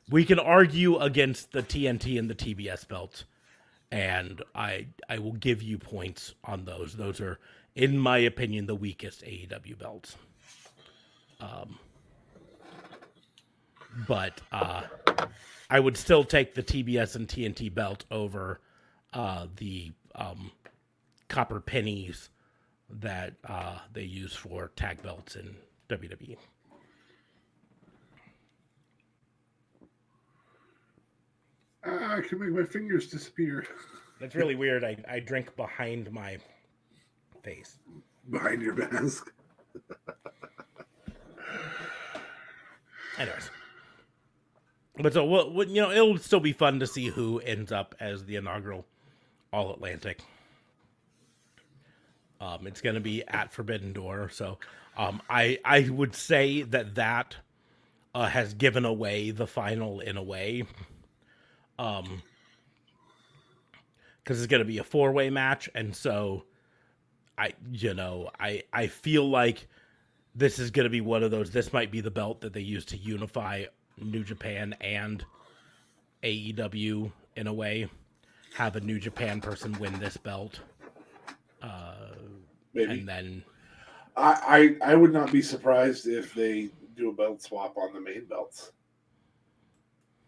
[0.10, 3.26] we can argue against the TNT and the TBS belts,
[3.92, 6.96] and I I will give you points on those.
[6.96, 7.40] Those are,
[7.76, 10.16] in my opinion, the weakest AEW belts.
[11.40, 11.80] Um,
[14.08, 14.84] but uh,
[15.70, 18.60] I would still take the TBS and TNT belt over
[19.14, 20.52] uh, the um,
[21.28, 22.30] copper pennies
[22.90, 25.56] that uh, they use for tag belts in
[25.90, 26.38] WWE.
[31.86, 33.66] I can make my fingers disappear.
[34.20, 34.84] That's really weird.
[34.84, 36.38] I, I drink behind my
[37.44, 37.78] face.
[38.30, 39.32] Behind your mask.
[43.20, 43.50] Anyways.
[44.98, 47.96] But so, what, what, you know, it'll still be fun to see who ends up
[48.00, 48.86] as the inaugural
[49.52, 50.22] All Atlantic.
[52.40, 54.58] Um, it's going to be at Forbidden Door, so
[54.98, 57.36] um, I I would say that that
[58.14, 60.64] uh, has given away the final in a way,
[61.80, 62.22] um,
[64.24, 66.44] because it's going to be a four way match, and so
[67.38, 69.68] I you know I I feel like
[70.36, 71.52] this is going to be one of those.
[71.52, 73.66] This might be the belt that they use to unify
[73.98, 75.24] New Japan and
[76.24, 77.88] AEW in a way.
[78.56, 80.62] Have a New Japan person win this belt,
[81.62, 82.14] uh,
[82.74, 83.00] Maybe.
[83.00, 83.44] and then
[84.16, 88.00] I, I I would not be surprised if they do a belt swap on the
[88.00, 88.72] main belts.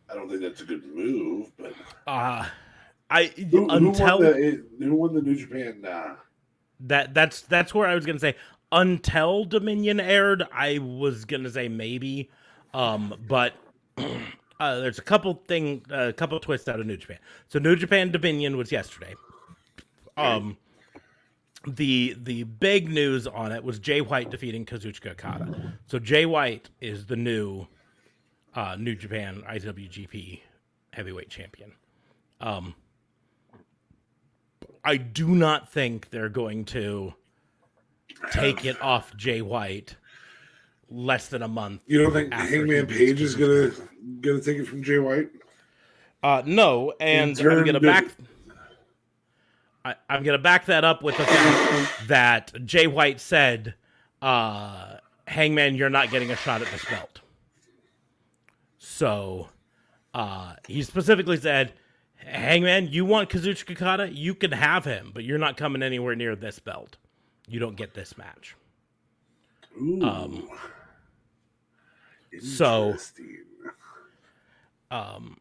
[0.09, 1.73] I don't think that's a good move, but
[2.07, 2.45] uh,
[3.09, 5.83] I who, who until won the who won the New Japan?
[5.85, 6.15] Uh,
[6.81, 8.35] that that's that's where I was gonna say
[8.71, 12.29] until Dominion aired, I was gonna say maybe,
[12.73, 13.53] um, but
[13.97, 17.19] uh, there's a couple thing, a couple twists out of New Japan.
[17.47, 19.15] So New Japan Dominion was yesterday.
[20.15, 20.57] Um,
[21.67, 25.77] the the big news on it was Jay White defeating Kazuchika Okada.
[25.85, 27.67] So Jay White is the new
[28.57, 30.41] uh, New Japan IWGP
[30.91, 31.73] Heavyweight Champion.
[32.41, 32.73] Um,
[34.83, 37.13] I do not think they're going to
[38.31, 39.95] take it off Jay White
[40.89, 41.81] less than a month.
[41.85, 43.71] you don't think Hangman Page is gonna
[44.21, 45.29] gonna take it from Jay White?
[46.23, 48.05] Uh, no, and I'm gonna to- back.
[49.85, 53.75] I, I'm gonna back that up with the fact that Jay White said,
[54.21, 57.21] uh, "Hangman, you're not getting a shot at this belt."
[58.97, 59.49] So,
[60.15, 61.73] uh, he specifically said,
[62.15, 64.09] "Hangman, you want Kazuchika Okada?
[64.11, 66.97] You can have him, but you're not coming anywhere near this belt.
[67.47, 68.55] You don't get this match."
[69.79, 70.01] Ooh.
[70.01, 70.49] Um,
[72.41, 72.95] so-
[74.89, 75.37] Um,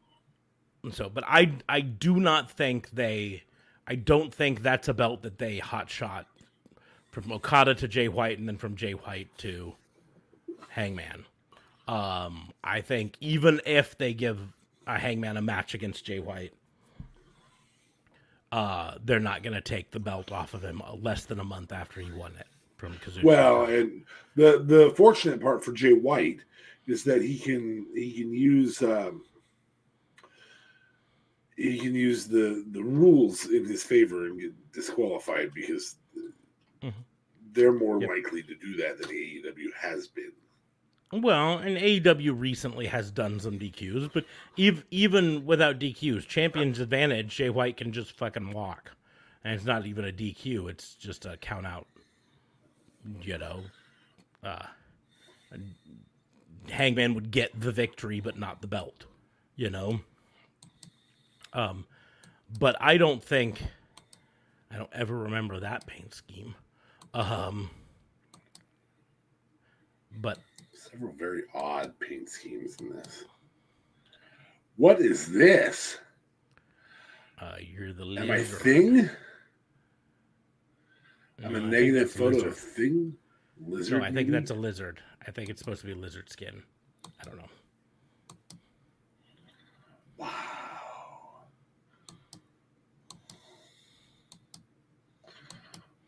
[0.92, 3.45] so, but I I do not think they,
[3.87, 6.27] I don't think that's a belt that they hot shot
[7.11, 9.77] from Okada to Jay White and then from Jay White to
[10.69, 11.25] Hangman.
[11.88, 14.38] Um, I think even if they give
[14.87, 16.53] a Hangman a match against Jay White,
[18.53, 21.73] uh, they're not going to take the belt off of him less than a month
[21.73, 22.46] after he won it
[22.77, 23.25] from Kazuchika.
[23.25, 24.04] Well, and
[24.35, 26.40] the the fortunate part for Jay White
[26.87, 29.25] is that he can he can use um,
[31.56, 35.96] he can use the the rules in his favor and get disqualified because
[36.83, 36.92] Mhm.
[37.52, 38.08] they're more Yep.
[38.10, 40.33] likely to do that than AEW has been.
[41.23, 44.25] Well, and AEW recently has done some DQs, but
[44.58, 48.92] ev- even without DQs, Champion's Advantage, Jay White can just fucking walk.
[49.44, 51.87] And it's not even a DQ, it's just a count out.
[53.23, 53.60] You know,
[54.42, 54.67] uh,
[56.69, 59.04] Hangman would get the victory, but not the belt,
[59.54, 60.00] you know?
[61.52, 61.87] Um,
[62.58, 63.62] but I don't think,
[64.71, 66.54] I don't ever remember that paint scheme.
[67.14, 67.71] Um,
[70.19, 70.38] But
[70.90, 73.24] several very odd paint schemes in this.
[74.76, 75.98] What is this?
[77.40, 79.10] uh, you're the Am I thing?
[81.44, 82.48] I'm No, a negative photo lizard.
[82.48, 83.14] of thing.
[83.60, 83.98] Lizard.
[83.98, 84.30] No, I think maybe?
[84.32, 85.00] that's a lizard.
[85.26, 86.62] I think it's supposed to be lizard skin.
[87.20, 87.48] I don't know.
[90.16, 90.28] wow.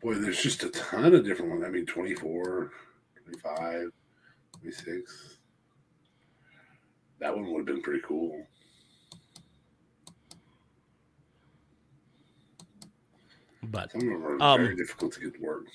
[0.01, 1.63] Boy, there's just a ton of different ones.
[1.65, 2.71] I mean, 24,
[3.23, 3.91] 25,
[4.61, 5.37] 26.
[7.19, 8.45] That one would have been pretty cool.
[13.63, 15.65] But Some of them are Um, very difficult to get to work.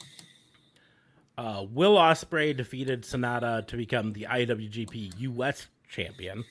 [1.36, 6.44] uh, Will Ospreay defeated Sanada to become the IWGP US champion.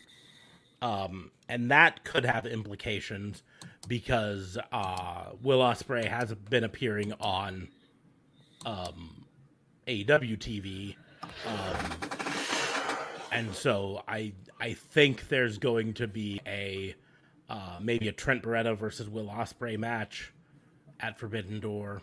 [0.82, 3.42] Um, and that could have implications
[3.88, 7.70] because uh, Will Ospreay has been appearing on
[8.66, 9.26] um,
[9.88, 10.96] AEW TV.
[11.48, 11.92] Um,
[13.34, 16.96] and so I I think there's going to be a
[17.50, 20.32] uh, maybe a Trent Beretta versus Will Ospreay match
[21.00, 22.02] at Forbidden Door.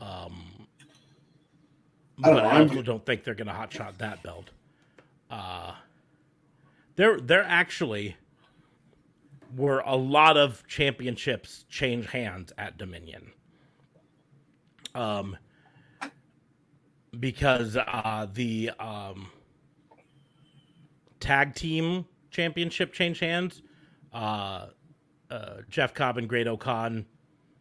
[0.00, 0.66] Um,
[2.22, 4.50] I don't but know, I I'm- also don't think they're going to hotshot that belt.
[5.30, 5.72] Uh,
[6.94, 8.16] there, there actually
[9.56, 13.32] were a lot of championships change hands at Dominion.
[14.94, 15.36] Um,
[17.18, 19.30] because uh, the um,
[21.20, 23.62] tag team championship changed hands.
[24.12, 24.66] Uh,
[25.30, 27.06] uh, Jeff Cobb and Great-O-Khan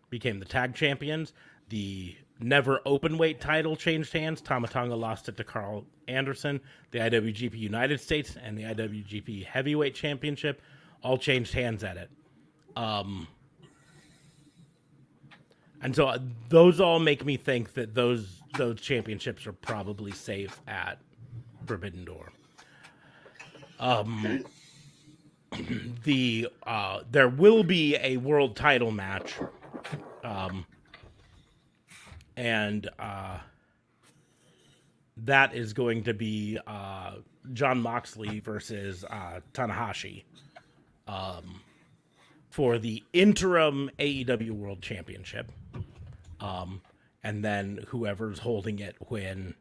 [0.09, 1.33] became the tag champions.
[1.69, 4.41] The never open weight title changed hands.
[4.41, 6.61] Tama Tonga lost it to Karl Anderson.
[6.91, 10.61] The IWGP United States and the IWGP Heavyweight Championship
[11.01, 12.09] all changed hands at it.
[12.75, 13.27] Um,
[15.81, 20.61] and so uh, those all make me think that those those championships are probably safe
[20.67, 20.97] at
[21.65, 22.31] Forbidden Door.
[23.79, 24.43] Um,
[26.03, 29.35] the uh, there will be a world title match,
[30.23, 30.65] um,
[32.35, 33.39] and uh,
[35.17, 37.15] that is going to be uh,
[37.53, 40.23] Jon Moxley versus uh, Tanahashi.
[41.07, 41.61] Um,
[42.49, 45.51] for the interim AEW World Championship,
[46.39, 46.81] um,
[47.21, 49.55] and then whoever's holding it when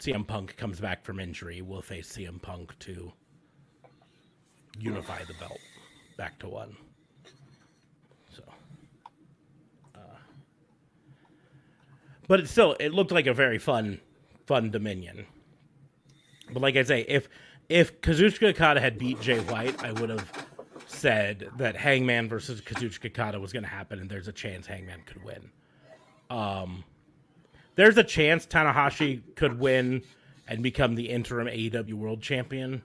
[0.00, 3.12] CM Punk comes back from injury, we'll face CM Punk to
[4.78, 5.60] unify the belt
[6.16, 6.74] back to one.
[8.34, 8.42] So,
[9.94, 9.98] uh,
[12.28, 14.00] but it still it looked like a very fun,
[14.46, 15.26] fun Dominion.
[16.50, 17.28] But like I say, if
[17.68, 20.46] if Kazuchika Okada had beat Jay White, I would have
[20.86, 25.02] said that Hangman versus Kazuchika Okada was going to happen, and there's a chance Hangman
[25.04, 25.50] could win.
[26.30, 26.84] Um,
[27.76, 30.02] there's a chance Tanahashi could win
[30.48, 32.82] and become the interim AEW World Champion.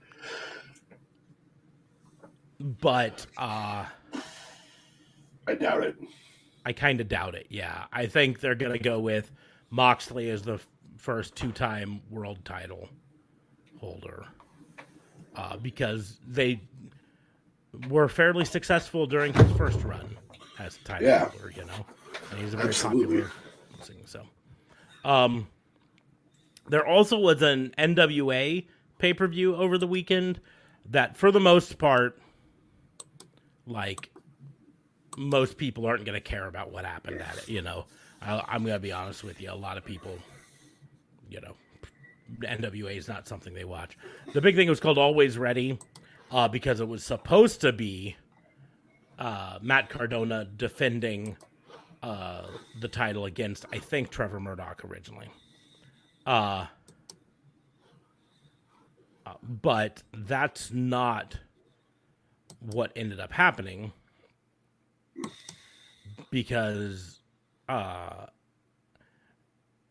[2.60, 3.86] But uh,
[5.48, 5.96] I doubt it.
[6.66, 7.48] I kind of doubt it.
[7.50, 9.32] Yeah, I think they're gonna go with
[9.70, 10.60] Moxley as the
[10.98, 12.90] first two-time world title
[13.80, 14.26] holder
[15.36, 16.62] uh, because they
[17.90, 20.16] were fairly successful during his first run
[20.58, 21.30] as title Yeah.
[21.30, 21.52] holder.
[21.56, 21.86] You know,
[22.32, 23.22] and he's a very Absolutely.
[23.24, 23.32] popular
[23.84, 24.02] thing.
[24.06, 24.24] So,
[25.06, 25.48] um,
[26.68, 28.66] there also was an NWA
[28.98, 30.40] pay-per-view over the weekend
[30.90, 32.20] that, for the most part,
[33.68, 34.10] like
[35.18, 37.48] most people aren't going to care about what happened at it.
[37.48, 37.86] You know,
[38.22, 39.52] I, I'm going to be honest with you.
[39.52, 40.18] A lot of people,
[41.30, 41.54] you know,
[42.42, 43.98] NWA is not something they watch.
[44.34, 45.78] The big thing was called Alwayz Ready
[46.32, 48.16] uh, because it was supposed to be
[49.20, 51.38] uh, Matt Cardona defending
[52.06, 52.46] uh,
[52.80, 55.28] the title against, I think, Trevor Murdoch originally.
[56.24, 56.68] Uh,
[59.26, 61.40] uh, but that's not
[62.60, 63.92] what ended up happening
[66.30, 67.22] because
[67.68, 68.28] uh,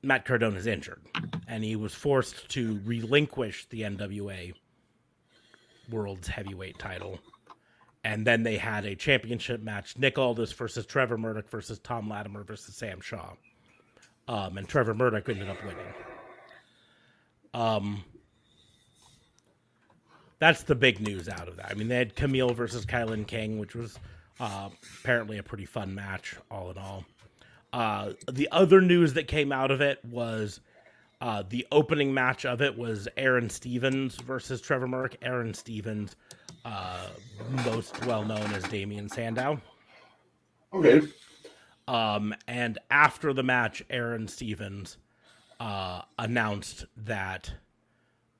[0.04, 1.00] Matt Cardona is injured,
[1.48, 4.54] and he was forced to relinquish the NWA
[5.90, 7.18] World's Heavyweight title.
[8.04, 12.44] And then they had a championship match: Nick Aldis versus Trevor Murdoch versus Tom Latimer
[12.44, 13.32] versus Sam Shaw.
[14.28, 15.94] Um, and Trevor Murdoch ended up winning.
[17.52, 18.04] Um,
[20.38, 21.70] that's the big news out of that.
[21.70, 23.98] I mean, they had Kamille versus KiLynn King, which was
[24.40, 24.68] uh,
[25.00, 27.04] apparently a pretty fun match, all in all.
[27.72, 30.60] Uh, the other news that came out of it was
[31.20, 35.16] uh, the opening match of it was Aron Stevens versus Trevor Murdoch.
[35.22, 36.16] Aron Stevens,
[36.64, 37.08] uh,
[37.64, 39.60] most well known as Damien Sandow.
[40.72, 41.02] Okay.
[41.86, 44.96] Um, and after the match, Aron Stevens
[45.60, 47.52] uh, announced that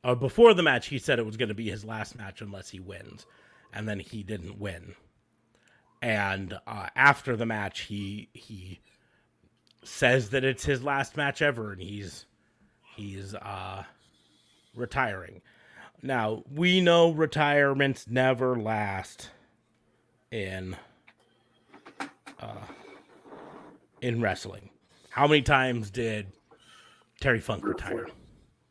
[0.03, 2.71] uh, before the match, he said it was going to be his last match unless
[2.71, 3.27] he wins,
[3.73, 4.95] and then he didn't win.
[6.03, 8.81] And uh, after the match, he he
[9.83, 12.27] says that it's his last match ever, and he's
[12.97, 13.85] he's uh,
[14.75, 15.41] retiring.
[16.05, 19.31] Now we know retirements never last
[20.31, 20.77] in
[22.39, 22.67] uh,
[24.03, 24.69] in wrestling.
[25.09, 26.27] How many times did
[27.21, 28.07] Terry Funk retire?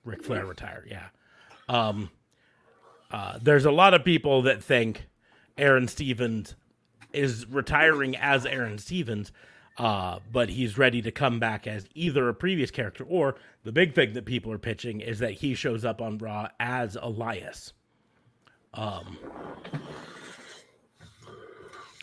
[0.06, 0.86] Ric Flair retire?
[0.88, 1.08] Yeah.
[1.68, 2.12] Um,
[3.10, 5.08] uh, there's a lot of people that think
[5.58, 6.54] Aron Stevens
[7.14, 9.32] is retiring as Aron Stevens,
[9.78, 13.94] uh, but he's ready to come back as either a previous character or the big
[13.96, 17.74] thing that people are pitching is that he shows up on Raw as Elias.
[18.74, 19.18] Um,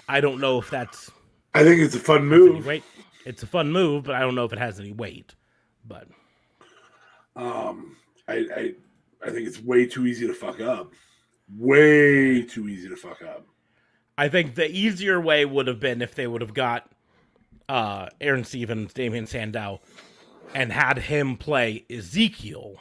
[0.08, 1.10] I don't know if that's
[1.54, 2.66] I think it's a fun move.
[2.66, 2.84] weight.
[3.26, 5.34] It's a fun move, but I don't know if it has any weight.
[5.86, 6.08] But
[7.36, 7.96] Um,
[8.28, 8.74] I, I
[9.26, 10.92] I think it's way too easy to fuck up.
[11.56, 13.46] Way too easy to fuck up.
[14.16, 16.90] I think the easier way would have been if they would have got
[17.70, 19.80] uh, Aron Stevens, Damien Sandow,
[20.54, 22.76] and had him play Ezekiel,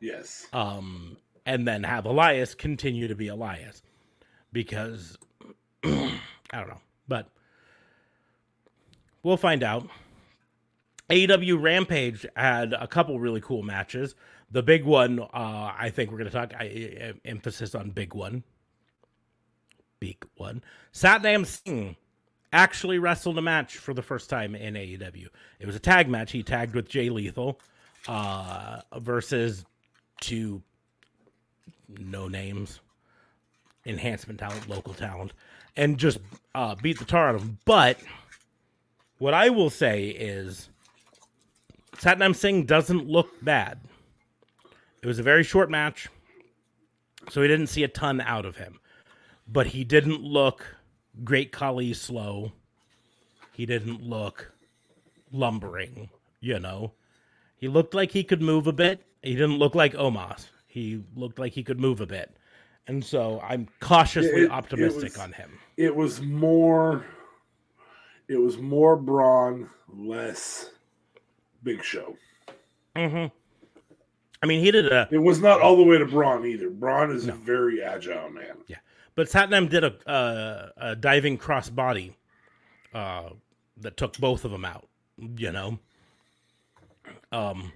[0.00, 0.46] Yes.
[0.52, 3.82] um, and then have Elias continue to be Elias,
[4.52, 5.18] because
[5.84, 6.18] I
[6.52, 7.28] don't know, but
[9.24, 9.88] we'll find out.
[11.10, 14.14] AEW Rampage had a couple really cool matches.
[14.52, 15.26] The big one, uh,
[15.76, 16.54] I think we're going to talk.
[16.58, 18.44] I, I- emphasis on big one.
[19.98, 20.62] Big one.
[20.94, 21.96] Satnam Singh
[22.52, 25.28] actually wrestled a match for the first time in AEW.
[25.58, 26.32] It was a tag match.
[26.32, 27.58] He tagged with Jay Lethal
[28.08, 29.64] uh, versus
[30.20, 30.62] two
[31.98, 32.80] no names,
[33.86, 35.32] enhancement talent, local talent,
[35.76, 36.18] and just
[36.54, 37.58] uh, beat the tar out of him.
[37.64, 37.98] But
[39.18, 40.68] what I will say is
[41.96, 43.78] Satnam Singh doesn't look bad.
[45.02, 46.08] It was a very short match,
[47.30, 48.78] so we didn't see a ton out of him.
[49.48, 50.64] But he didn't look
[51.24, 52.52] great Khali slow.
[53.52, 54.52] He didn't look
[55.30, 56.08] lumbering,
[56.40, 56.92] you know.
[57.56, 59.02] He looked like he could move a bit.
[59.22, 60.46] He didn't look like Omos.
[60.66, 62.34] He looked like he could move a bit.
[62.88, 65.58] And so I'm cautiously It- it optimistic was- on him.
[65.76, 67.04] It was more.
[68.28, 70.70] It was more Braun, less
[71.62, 72.16] Big Show.
[72.96, 73.26] Mm-hmm.
[74.42, 76.70] I mean, he did a It was not all the way to Braun either.
[76.70, 78.56] Braun is a very agile man.
[78.66, 78.78] Yeah,
[79.14, 82.14] but Satnam did a, uh, a diving crossbody
[82.94, 83.30] uh,
[83.78, 84.88] that took both of them out.
[85.36, 85.78] You know,
[87.30, 87.72] um,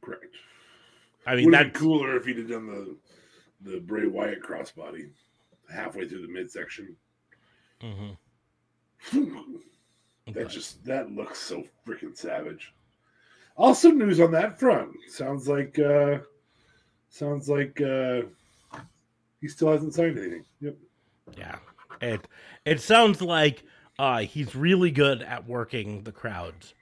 [0.00, 0.34] Correct.
[1.26, 2.96] I mean that cooler if he'd have done the
[3.70, 5.10] the Bray Wyatt crossbody
[5.72, 6.96] halfway through the midsection.
[10.34, 12.74] That just that looks so freaking savage.
[13.56, 14.90] Also, news on that front.
[15.08, 16.18] Sounds like uh
[17.08, 18.22] sounds like uh
[19.40, 20.44] he still hasn't signed anything.
[20.60, 20.76] Yep.
[21.36, 21.56] yeah.
[22.00, 22.28] It
[22.64, 23.64] it sounds like
[23.98, 26.74] uh, he's really good at working the crowds,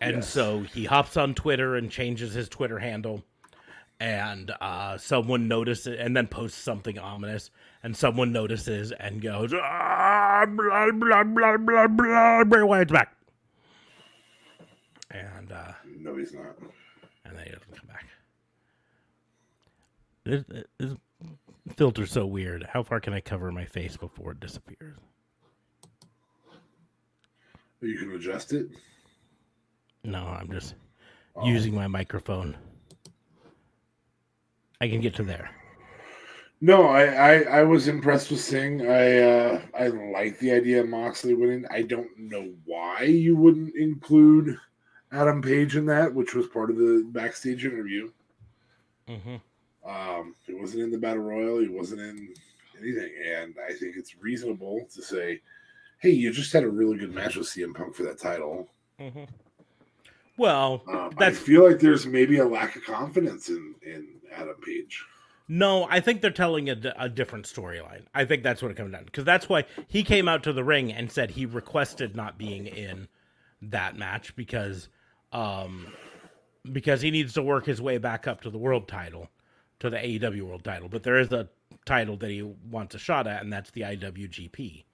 [0.00, 0.28] and Yes.
[0.28, 3.24] so he hops on Twitter and changes his Twitter handle.
[4.00, 7.50] And uh, someone notices, and then posts something ominous,
[7.82, 12.44] and someone notices and goes, ah, blah blah blah blah blah.
[12.44, 13.16] Bray Wyatt's back,
[15.10, 16.56] and uh, No, he's not.
[17.24, 18.06] and then he doesn't come back.
[20.24, 20.44] This,
[20.78, 20.96] this
[21.76, 22.66] filter's so weird.
[22.72, 24.96] How far can I cover my face before it disappears?
[27.80, 28.68] You can adjust it.
[30.04, 30.74] No, I'm just
[31.44, 32.56] using my microphone.
[34.80, 35.50] I can get to there.
[36.60, 38.88] No, I, I I was impressed with Singh.
[38.88, 41.66] I uh I like the idea of Moxley winning.
[41.70, 44.56] I don't know why you wouldn't include
[45.12, 48.10] Adam Page in that, which was part of the backstage interview.
[49.08, 49.36] Mm-hmm.
[49.86, 51.58] Um, he wasn't in the battle royal.
[51.60, 52.34] He wasn't in
[52.80, 55.40] anything, and I think it's reasonable to say,
[55.98, 58.68] "Hey, you just had a really good match with CM Punk for that title."
[59.00, 59.24] Mm-hmm.
[60.36, 65.04] Well, Um, I feel like there's maybe a lack of confidence in in Adam Page.
[65.48, 65.86] no.
[65.90, 68.02] I think they're telling a, a different storyline.
[68.14, 70.64] I think that's what it comes down because that's why he came out to the
[70.64, 73.06] ring and said he requested not being in
[73.62, 74.88] that match because,
[75.32, 75.86] um,
[76.72, 79.28] because he needs to work his way back up to the world title,
[79.80, 80.88] to the AEW world title.
[80.88, 81.48] But there is a
[81.84, 84.84] title that he wants a shot at, and that's the IWGP.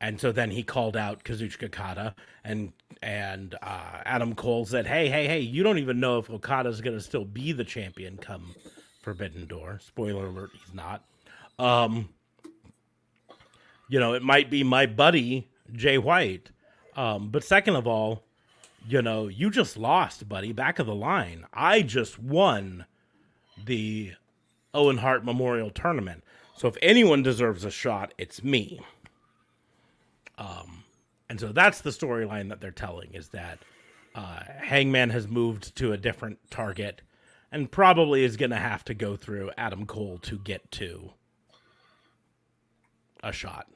[0.00, 2.72] And so then he called out Kazuchika Okada, and
[3.02, 5.40] and uh, Adam Cole said, "Hey, hey, hey!
[5.40, 8.54] You don't even know if Okada's going to still be the champion come
[9.00, 9.80] Forbidden Door.
[9.82, 11.04] Spoiler alert: he's not.
[11.58, 12.08] Um,
[13.88, 16.50] you know, it might be my buddy Jay White.
[16.96, 18.24] Um, but second of all,
[18.88, 21.46] you know, you just lost, buddy, back of the line.
[21.52, 22.84] I just won
[23.62, 24.12] the
[24.72, 26.24] Owen Hart Memorial Tournament.
[26.56, 28.80] So if anyone deserves a shot, it's me.
[30.38, 30.84] Um,
[31.28, 33.58] and so that's the storyline that they're telling is that
[34.14, 37.02] uh, Hangman has moved to a different target
[37.50, 41.12] and probably is going to have to go through Adam Cole to get to
[43.22, 43.68] a shot.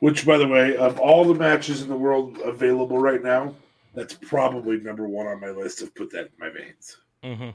[0.00, 3.54] Which, by the way, of all the matches in the world available right now,
[3.94, 6.96] that's probably number one on my list of put that in my veins.
[7.22, 7.50] Mm-hmm.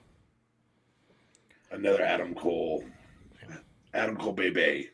[1.71, 2.83] Another Adam Cole,
[3.93, 4.89] Adam Cole Bebe,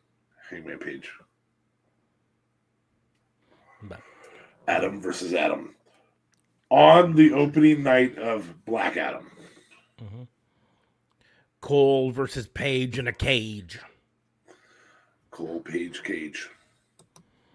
[0.49, 1.11] Hangman Page.
[3.83, 3.99] But
[4.67, 5.75] Adam versus Adam
[6.69, 9.29] on the opening night of Black Adam.
[10.01, 10.23] Mm-hmm.
[11.61, 13.79] Cole versus Page in a cage
[15.31, 16.49] Cole Page Cage.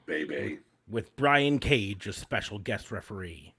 [0.07, 0.59] Bebe.
[0.89, 3.53] with Brian Cage as special guest referee.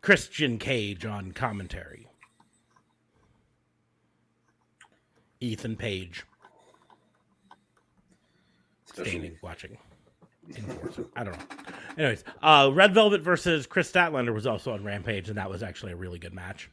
[0.00, 2.06] Christian Cage on commentary.
[5.40, 6.24] Ethan Page
[9.04, 9.76] standing watching.
[11.16, 11.44] I don't know.
[11.98, 15.92] Anyways, uh, Red Velvet versus Kris Statlander was also on Rampage, and that was actually
[15.92, 16.70] a really good match.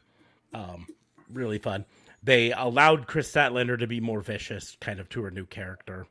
[0.53, 0.85] Um,
[1.31, 1.85] really fun.
[2.21, 6.05] They allowed Kris Statlander to be more vicious, kind of to her new character.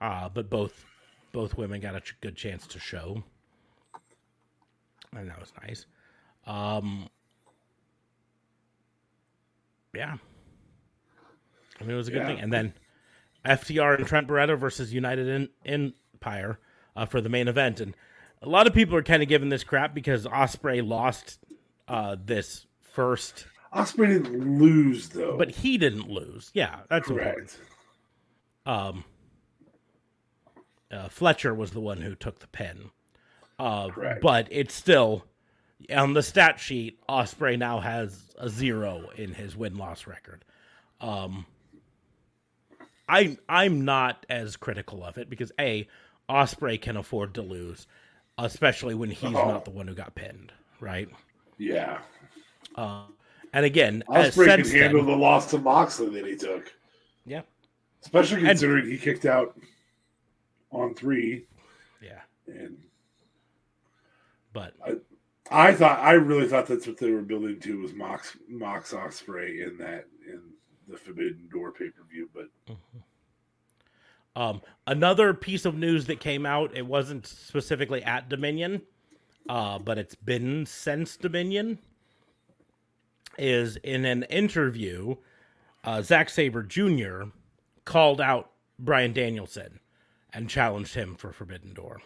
[0.00, 0.84] Uh, but both
[1.32, 3.22] both women got a ch- good chance to show,
[5.16, 5.86] and that was nice.
[6.46, 7.08] Um,
[9.94, 10.16] yeah,
[11.80, 12.26] I mean it was a good Yeah.
[12.28, 12.40] thing.
[12.40, 12.74] And then
[13.44, 16.58] FTR and Trent Beretta versus United in- Empire
[16.96, 17.94] uh, for the main event, and
[18.42, 21.38] a lot of people are kind of giving this crap because Ospreay lost
[21.86, 25.36] uh, this first, Ospreay didn't lose though.
[25.38, 26.50] but he didn't lose.
[26.54, 27.36] Yeah, that's important.
[27.46, 27.58] correct.
[28.66, 29.04] um,
[30.90, 32.90] uh, Fletcher was the one who took the pin.
[33.58, 34.20] Uh, Correct.
[34.22, 35.24] but it's still
[35.94, 36.98] on the stat sheet.
[37.08, 40.44] Ospreay now has a zero in his win loss record.
[41.00, 41.44] Um,
[43.08, 45.88] I I'm not as critical of it because a
[46.28, 47.86] Ospreay can afford to lose,
[48.36, 49.48] especially when he's Oh.
[49.48, 51.08] not the one who got pinned, right?
[51.56, 51.98] Yeah.
[52.74, 53.04] Uh,
[53.52, 56.72] and again, Ospreay can handle then, the loss to Moxley that he took.
[57.24, 57.42] yeah,
[58.02, 59.58] Especially considering he kicked out
[60.70, 61.46] on three.
[62.02, 62.76] yeah, And
[64.52, 64.74] but
[65.50, 69.66] I thought I really thought that's what they were building to was Mox Mox Ospreay
[69.66, 70.42] in that in
[70.88, 72.48] the Forbidden Door pay per view, but
[74.36, 78.82] Um, another piece of news that came out, it wasn't specifically at Dominion,
[79.48, 81.78] uh, but it's been since Dominion,
[83.36, 85.16] is in an interview,
[85.84, 87.24] uh, Zack Sabre Jr.
[87.84, 89.80] called out Bryan Danielson
[90.32, 92.00] and challenged him for Forbidden Door.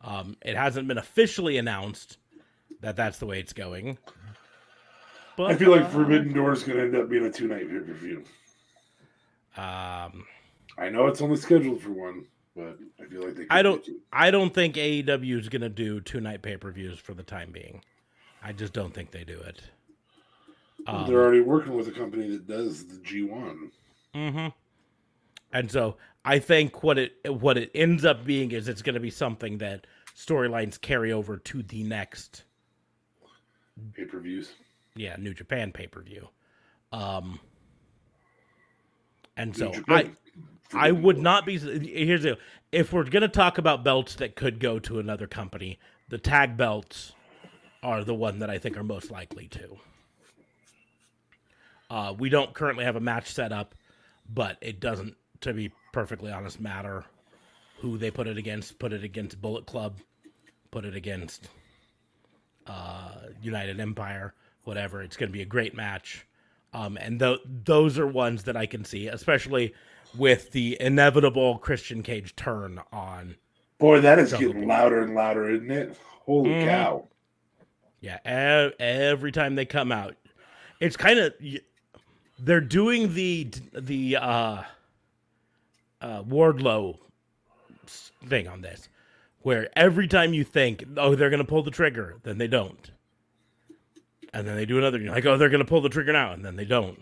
[0.00, 2.18] Um, it hasn't been officially announced
[2.80, 3.98] that that's the way it's going.
[5.36, 7.48] But I feel like uh, Forbidden Door is going to end up being a two
[7.48, 8.24] night pay per view.
[9.56, 10.24] um,
[10.78, 13.46] I know it's only scheduled for one, but I feel like they.
[13.50, 13.86] I don't.
[14.12, 17.22] I don't think AEW is going to do two night pay per views for the
[17.22, 17.82] time being.
[18.42, 19.62] I just don't think they do it.
[20.86, 23.72] Um, They're already working with a company that does the G one.
[24.14, 24.48] Mm-hmm.
[25.52, 29.00] And so I think what it what it ends up being is it's going to
[29.00, 32.44] be something that storylines carry over to the next
[33.94, 34.52] Pay per views.
[34.96, 36.28] Yeah New Japan pay per view.
[36.92, 37.40] Um,
[39.36, 40.10] and so I
[40.72, 41.58] I would not be.
[41.58, 42.38] Here's the
[42.72, 45.78] if we're gonna talk about belts that could go to another company,
[46.08, 47.12] the tag belts
[47.82, 49.78] are the one that I think are most likely to.
[51.88, 53.74] Uh, we don't currently have a match set up,
[54.28, 57.04] but it doesn't, to be perfectly honest, matter
[57.78, 58.78] who they put it against.
[58.78, 59.98] Put it against Bullet Club,
[60.72, 61.48] put it against
[62.66, 64.34] uh, United Empire,
[64.66, 65.02] whatever.
[65.02, 66.26] It's going to be a great match.
[66.72, 69.72] Um, and th- those are ones that I can see, especially
[70.16, 73.36] with the inevitable Christian Cage turn on.
[73.78, 74.68] Boy, that is Jungle getting Boy.
[74.74, 75.96] louder and louder, isn't it?
[76.24, 76.64] Holy Mhm.
[76.64, 77.08] cow!
[78.00, 80.16] Yeah, ev- every time they come out,
[80.80, 81.34] it's kind of
[82.38, 84.62] they're doing the the uh,
[86.00, 86.98] uh, Wardlow
[88.26, 88.88] thing on this,
[89.40, 92.90] where every time you think, oh, they're gonna pull the trigger, then they don't,
[94.36, 94.98] and then they do another.
[94.98, 97.00] You're like, oh, they're gonna pull the trigger now, and then they don't.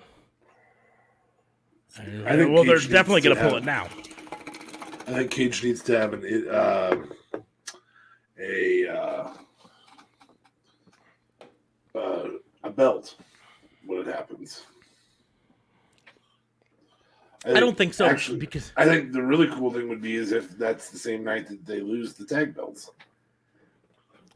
[1.98, 3.88] I think well, they're definitely gonna to pull it now.
[5.06, 6.96] I think Cage needs to have an uh,
[8.38, 9.32] a uh,
[11.96, 12.28] uh,
[12.62, 13.16] a belt
[13.84, 14.62] when it happens.
[17.46, 20.32] I don't think so Actually, because I think the really cool thing would be is
[20.32, 22.90] if that's the same night that they lose the tag belts.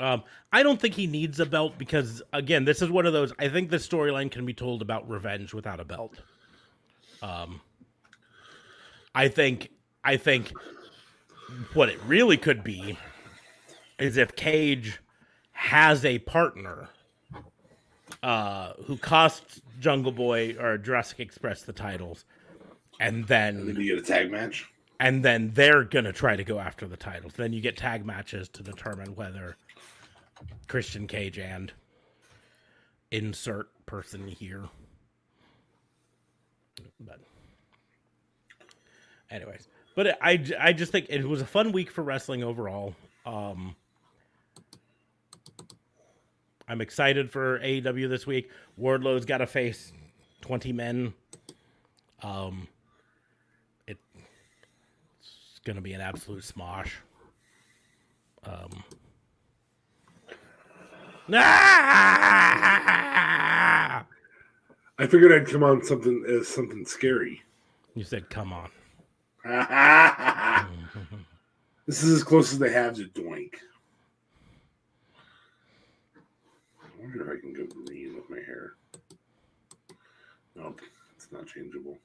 [0.01, 0.23] Um,
[0.53, 3.33] I don't think he needs a belt because, again, this is one of those.
[3.39, 6.15] I think the storyline can be told about revenge without a belt.
[7.21, 7.61] Um,
[9.15, 9.71] I think,
[10.05, 10.53] I think,
[11.75, 12.97] what it really could be
[13.99, 15.01] is if Cage
[15.53, 16.89] has a partner
[18.23, 22.25] uh, who costs Jungle Boy or Jurassic Express the titles,
[23.01, 24.69] and then you get a tag match.
[25.01, 27.35] And then they're gonna try to go after the titles.
[27.35, 29.57] Then you get tag matches to determine whether
[30.67, 31.73] Christian Cage and
[33.11, 34.69] insert person here.
[37.01, 37.21] But
[39.31, 42.95] anyways, but I I just think it was a fun week for wrestling overall.
[43.25, 43.77] Um
[46.71, 48.51] I'm excited for AEW this week.
[48.77, 49.93] Wardlow's got to face
[50.43, 51.15] 20 men.
[52.23, 52.69] Um
[55.59, 56.91] it's going to be an absolute smosh.
[58.45, 58.85] Um
[61.31, 61.45] Ah!
[64.99, 67.43] I figured I'd come on something as something scary.
[67.95, 68.71] You said, "Come on."
[71.87, 73.57] this is as close as they have to Doink.
[76.81, 78.75] I wonder if I can go green with my hair.
[80.57, 80.81] Nope,
[81.15, 81.99] it's not changeable.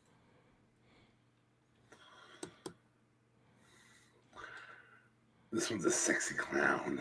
[5.54, 7.00] This one's a sexy clown.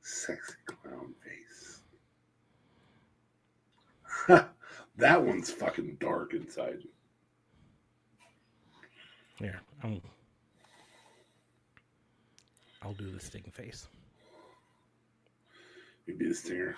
[0.00, 1.80] Sexy clown face.
[4.96, 6.78] that one's fucking dark inside.
[9.40, 10.00] Here, I'm,
[12.82, 13.88] I'll do the sting face.
[16.06, 16.76] Maybe the stinger.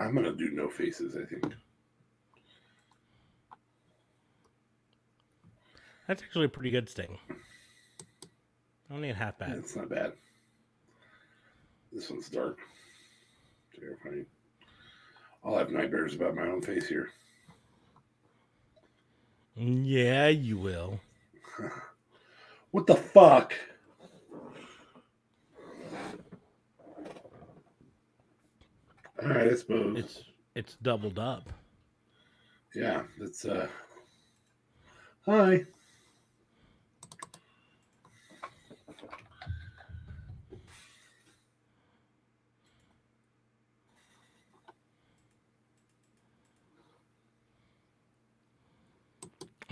[0.00, 1.16] I'm gonna do no faces.
[1.16, 1.54] I think.
[6.08, 7.18] That's actually a pretty good sting.
[8.92, 9.52] Only a half bad.
[9.52, 10.12] it's not bad.
[11.92, 12.58] This one's dark.
[13.78, 14.26] Terrifying.
[15.44, 17.10] I'll have nightmares about my own face here.
[19.56, 21.00] Yeah, you will.
[22.70, 23.52] What the fuck?
[29.22, 29.98] All right, I suppose.
[29.98, 30.22] It's
[30.54, 31.50] it's doubled up.
[32.74, 33.68] yeah, that's uh.
[35.26, 35.66] Hi.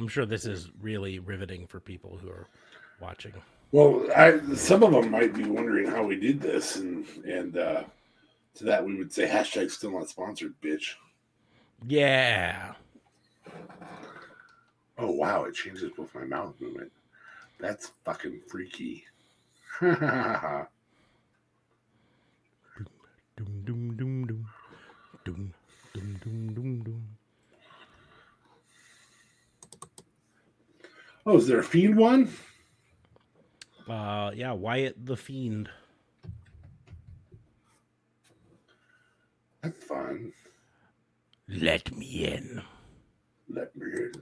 [0.01, 2.49] I'm sure this is really riveting for people who are
[3.01, 3.35] watching.
[3.73, 7.85] Well, I some of them might be wondering how we did this, and and uh,
[8.57, 10.95] to that we would say hashtag still not sponsored, bitch.
[11.87, 12.75] Yeah.
[14.99, 16.93] Oh wow, it changes both my mouth movement.
[17.61, 19.05] That's fucking freaky.
[19.83, 19.91] All
[23.37, 24.47] Doom doom doom doom.
[25.25, 25.55] Doom
[25.95, 27.05] doom doom doom doom.
[31.27, 32.31] Oh, is there a fiend one?
[33.89, 35.69] Uh yeah, Wyatt the Fiend.
[39.63, 40.33] That's fun.
[41.49, 42.63] Let me in.
[43.49, 44.13] Let me in.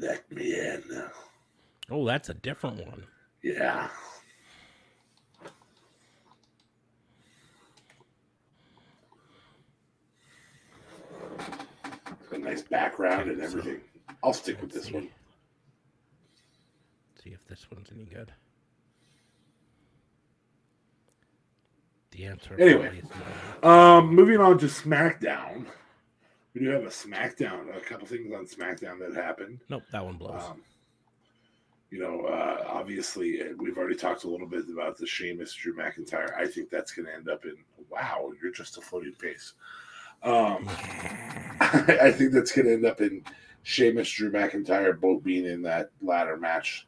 [0.00, 0.82] Let me in.
[1.90, 3.04] Oh, that's a different one.
[3.42, 3.88] Yeah.
[12.36, 13.80] A nice background and everything.
[14.22, 15.08] I'll stick with this one.
[17.24, 18.30] See if this one's any good.
[22.10, 23.02] The answer Anyway.
[23.62, 25.64] Um, moving on to SmackDown.
[26.52, 29.60] We do have a SmackDown, a couple things on SmackDown that happened.
[29.70, 30.42] Nope, that one blows.
[30.42, 30.60] Um,
[31.90, 35.74] you know, uh, obviously, uh, we've already talked a little bit about the Sheamus Drew
[35.74, 36.36] McIntyre.
[36.36, 37.56] I think that's going to end up in
[37.90, 39.54] wow, you're just a floating face.
[40.26, 40.68] Um,
[41.60, 43.22] I think that's going to end up in
[43.62, 46.86] Sheamus Drew McIntyre both being in that ladder match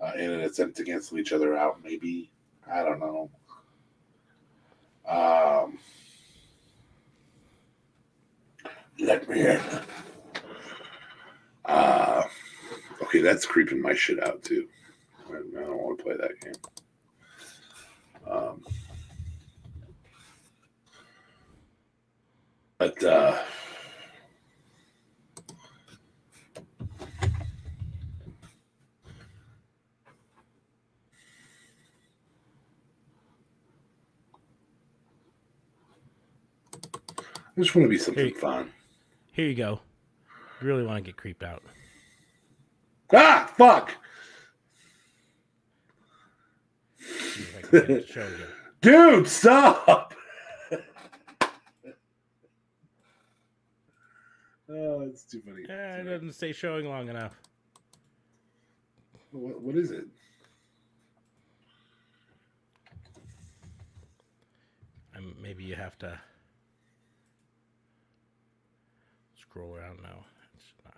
[0.00, 1.82] uh, in an attempt to cancel each other out.
[1.82, 2.30] Maybe
[2.70, 3.30] I don't know.
[5.08, 5.78] Um,
[9.00, 9.60] let me in.
[11.64, 12.22] Uh,
[13.02, 14.68] okay, that's creeping my shit out too.
[15.28, 16.54] I, don't want to play that game.
[18.30, 18.64] Um,
[22.78, 23.42] but uh,
[37.56, 38.32] I just want to be something Hey.
[38.32, 38.72] fun.
[39.32, 39.80] Here you go.
[40.60, 41.62] You really want to get creeped out.
[43.12, 43.94] Ah, fuck.
[47.00, 48.46] See if I can get it to show you.
[48.80, 50.14] Dude, stop.
[54.70, 55.62] Oh, it's too funny.
[55.68, 57.40] Eh, it doesn't stay showing long enough.
[59.30, 60.06] What, what is it?
[65.16, 66.18] Um, maybe you have to
[69.40, 70.24] scroll around now.
[70.54, 70.94] It's not.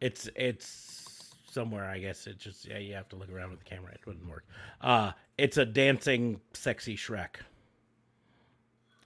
[0.00, 1.84] It's it's somewhere.
[1.84, 2.78] I guess it just yeah.
[2.78, 3.92] You have to look around with the camera.
[3.92, 4.44] It wouldn't work.
[4.80, 7.36] Uh it's a dancing, sexy Shrek.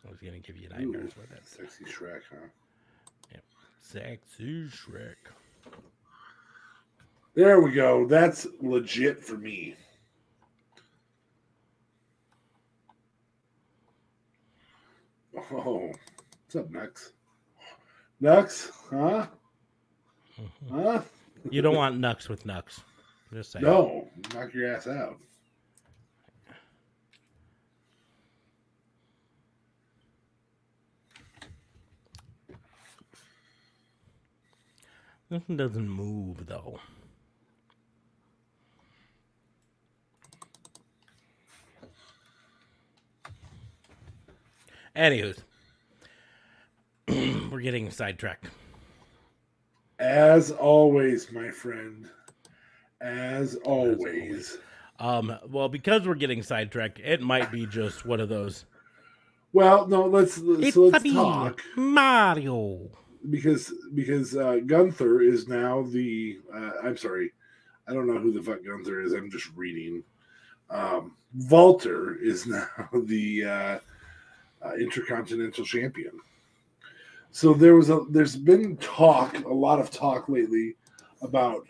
[0.07, 1.47] I was gonna give you nightmares with it.
[1.47, 2.47] Sexy Shrek, huh?
[3.91, 5.16] Sexy Shrek.
[7.34, 8.07] There we go.
[8.07, 9.76] That's legit for me.
[15.51, 15.91] Oh,
[16.45, 17.12] what's up, Nux?
[18.20, 19.26] Nux, huh?
[20.70, 21.03] Huh?
[21.51, 22.62] You don't want Nux with Nux.
[23.32, 23.64] Just saying.
[23.64, 25.16] No, knock your ass out.
[35.31, 36.81] Nothing doesn't move though.
[44.97, 45.45] Anywho's,
[47.53, 48.47] we're getting sidetracked.
[50.01, 52.09] As always, my friend.
[53.01, 54.59] As always.
[54.99, 58.64] Um, well, because we're getting sidetracked, it might be just one of those.
[59.53, 62.91] Well, no, let's let's, let's talk Mario.
[63.31, 66.39] Because because uh, Gunther is now the.
[66.55, 67.33] Uh, I'm sorry,
[67.87, 69.12] I don't know who the fuck Gunther is.
[69.12, 70.03] I'm just reading.
[70.71, 71.16] Um,
[71.49, 73.79] Walter is now the uh,
[74.64, 76.12] uh, intercontinental champion.
[77.31, 80.77] So there was a there's been talk, a lot of talk lately
[81.23, 81.66] about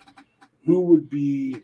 [0.64, 1.62] who would be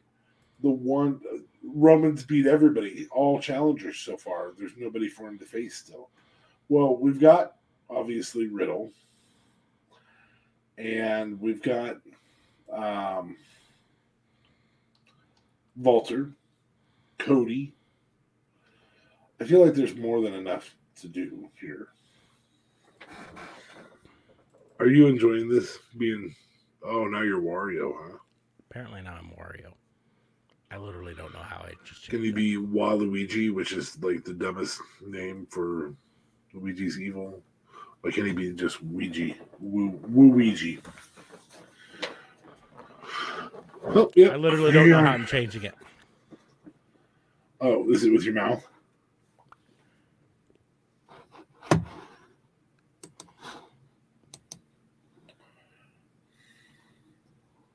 [0.62, 1.20] the one.
[1.66, 4.52] Roman's beat everybody, all challengers so far.
[4.58, 6.10] There's nobody for him to face still.
[6.68, 7.56] Well, we've got
[7.88, 8.90] obviously Riddle,
[10.78, 11.96] and we've got
[12.72, 13.36] um,
[15.76, 16.32] Walter,
[17.18, 17.74] Cody.
[19.40, 21.88] I feel like there's more than enough to do here.
[24.80, 26.34] Are you enjoying this being?
[26.84, 28.18] Oh, now you're Wario, huh?
[28.70, 29.72] Apparently now I'm Wario.
[30.70, 32.08] I literally don't know how I just.
[32.08, 35.94] Can he be Waluigi, which is like the dumbest name for
[36.52, 37.42] Luigi's evil?
[38.04, 39.34] Or can't he be just Ouija?
[39.58, 40.78] Woo Ouija.
[43.86, 44.28] Oh, yeah.
[44.28, 45.74] I literally don't know how I'm changing it.
[47.62, 48.62] Oh, is it with your mouth?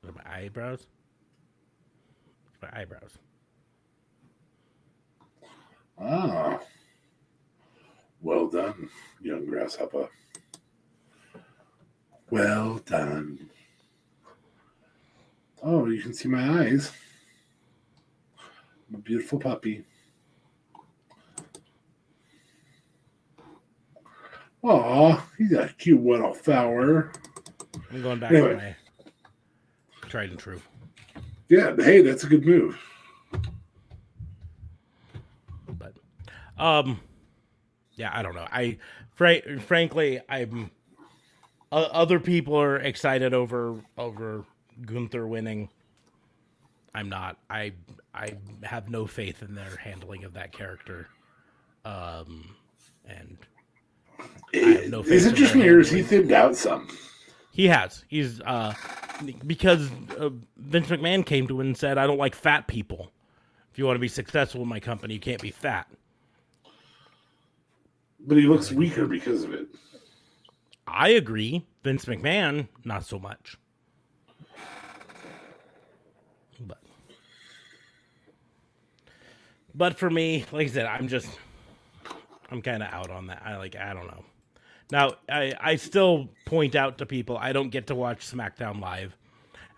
[0.04, 0.86] My eyebrows?
[2.62, 3.18] My eyebrows.
[5.98, 6.60] Ah.
[8.22, 8.88] Well done,
[9.20, 10.08] young grasshopper.
[12.30, 13.50] Well done.
[15.62, 16.92] Oh, you can see my eyes.
[18.88, 19.84] I'm a beautiful puppy.
[24.62, 27.12] Aw, he's a cute little flower.
[27.90, 28.50] I'm going back Anyway.
[28.50, 28.56] to
[30.02, 30.60] my tried and true.
[31.48, 32.78] Yeah, hey, that's a good move.
[35.68, 35.94] But,
[36.58, 37.00] um,
[37.94, 38.46] yeah, I don't know.
[38.50, 38.78] I,
[39.14, 40.70] fra- frankly, I'm.
[41.72, 44.44] Uh, other people are excited over over
[44.84, 45.68] Gunther winning.
[46.94, 47.38] I'm not.
[47.48, 47.72] I
[48.14, 51.08] I have no faith in their handling of that character.
[51.84, 52.56] Um,
[53.06, 53.38] and
[54.52, 56.88] have no faith is it just me or is he thinned out some?
[57.52, 58.04] He has.
[58.08, 58.74] He's uh
[59.46, 63.12] because uh, Vince McMahon came to him and said, "I don't like fat people.
[63.70, 65.86] If you want to be successful in my company, you can't be fat."
[68.26, 69.68] But he looks weaker because of it.
[70.86, 71.66] I agree.
[71.82, 73.56] Vince McMahon, not so much.
[76.60, 76.78] But
[79.74, 81.28] But for me, like I said, I'm just
[82.50, 83.42] I'm kind of out on that.
[83.44, 84.24] I like I don't know.
[84.90, 89.16] Now, I I still point out to people I don't get to watch SmackDown live.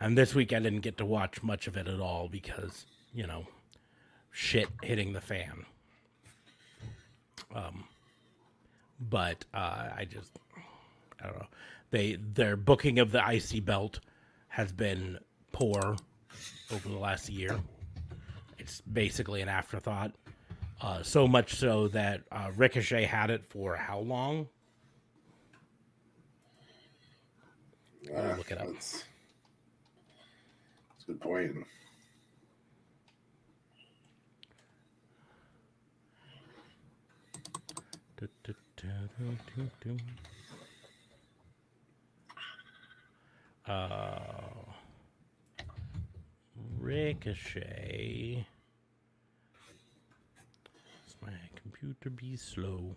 [0.01, 3.27] And this week I didn't get to watch much of it at all because, you
[3.27, 3.47] know,
[4.33, 5.67] shit hitting the fan.
[7.55, 7.85] Um
[9.11, 10.39] but uh, I just
[11.23, 11.47] I don't know.
[11.91, 14.01] They their booking of the IC belt
[14.49, 15.19] has been
[15.53, 15.97] poor
[16.73, 17.61] over the last year.
[18.59, 20.13] It's basically an afterthought.
[20.81, 24.49] Uh, so much so that uh, Ricochet had it for how long?
[28.17, 28.67] I'll look it up.
[28.67, 29.05] Let's
[30.91, 31.57] That's a good point.
[43.73, 44.19] Uh,
[46.79, 48.45] Ricochet.
[51.07, 52.95] Does my computer be slow?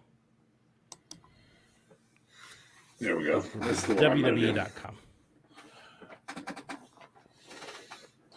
[3.00, 3.40] There we go.
[3.56, 4.18] That's the one I'm.
[4.22, 4.98] WWE.com.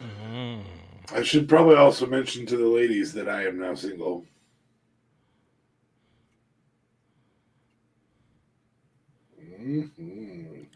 [0.01, 0.63] Mm.
[1.13, 4.25] I should probably also mention to the ladies that I am now single.
[9.41, 10.67] Mhm.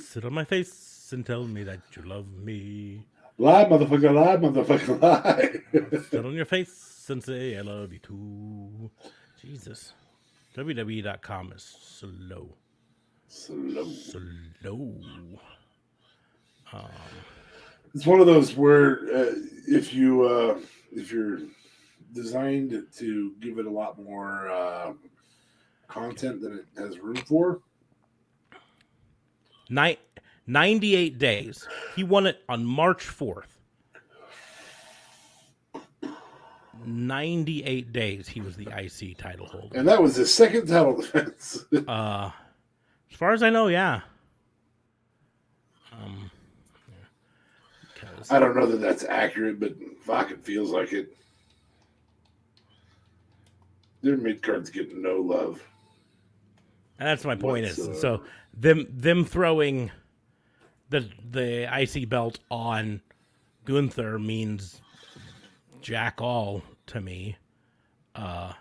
[0.00, 3.04] Sit on my face and tell me that you love me.
[3.38, 5.00] Lie, motherfucker, lie, motherfucker,
[5.92, 6.00] lie.
[6.10, 8.90] Sit on your face and say I love you too.
[9.40, 9.92] Jesus.
[10.56, 12.54] WWE.com is slow.
[13.28, 13.84] Slow.
[13.90, 14.94] Slow.
[16.72, 16.82] Um,
[17.94, 19.32] It's one of those where uh,
[19.66, 20.58] if you uh,
[20.92, 21.40] if you're
[22.12, 24.92] designed to give it a lot more uh,
[25.88, 27.60] content than it has room for,
[29.70, 29.96] ni-
[30.46, 31.66] 98 days.
[31.94, 33.44] He won it on March 4th.
[36.84, 39.78] 98 days he was the IC title holder.
[39.78, 41.64] and that was his second title defense.
[41.88, 42.30] Uh,
[43.10, 44.00] as far as I know, yeah.
[45.92, 46.30] Um,
[46.88, 48.08] yeah.
[48.30, 51.14] I don't know that that's accurate, but fuck, it feels like it.
[54.02, 55.62] Their mid cards getting no love.
[56.98, 58.22] And that's my point is so
[58.54, 59.90] them them throwing
[60.92, 63.00] the the IC belt on
[63.64, 64.80] Gunther means
[65.80, 67.36] jack all to me.
[68.14, 68.52] Uh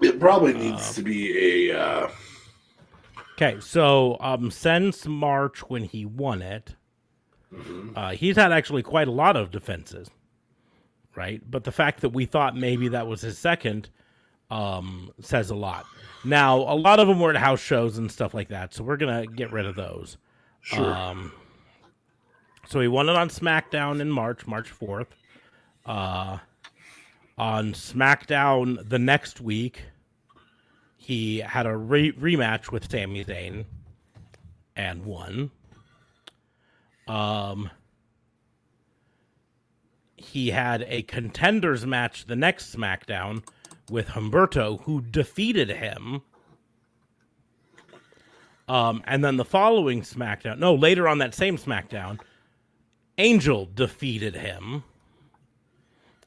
[0.00, 1.76] It probably needs to be a.
[1.76, 2.08] Uh,
[3.32, 6.76] okay, so um since March when he won it,
[7.96, 10.08] uh he's had actually quite a lot of defenses.
[11.16, 11.42] Right?
[11.50, 13.90] But the fact that we thought maybe that was his second
[14.50, 15.86] um says a lot.
[16.24, 18.96] Now, a lot of them were at house shows and stuff like that, so we're
[18.96, 20.16] going to get rid of those.
[20.62, 20.92] sure.
[20.92, 21.32] Um,
[22.66, 25.06] so he won it on SmackDown in March, March 4th.
[25.86, 26.38] Uh,
[27.38, 29.84] on SmackDown the next week,
[30.96, 33.64] he had a re- rematch with Sami Zayn
[34.76, 35.50] and won.
[37.06, 37.70] Um,
[40.16, 43.42] he had a contenders match the next SmackDown
[43.90, 46.22] with Humberto, who defeated him.
[48.68, 52.20] Um, and then the following SmackDown, no, later on that same SmackDown,
[53.16, 54.84] Angel defeated him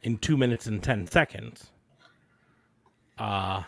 [0.02, 1.68] in two minutes and 10 seconds.
[3.18, 3.64] Uh,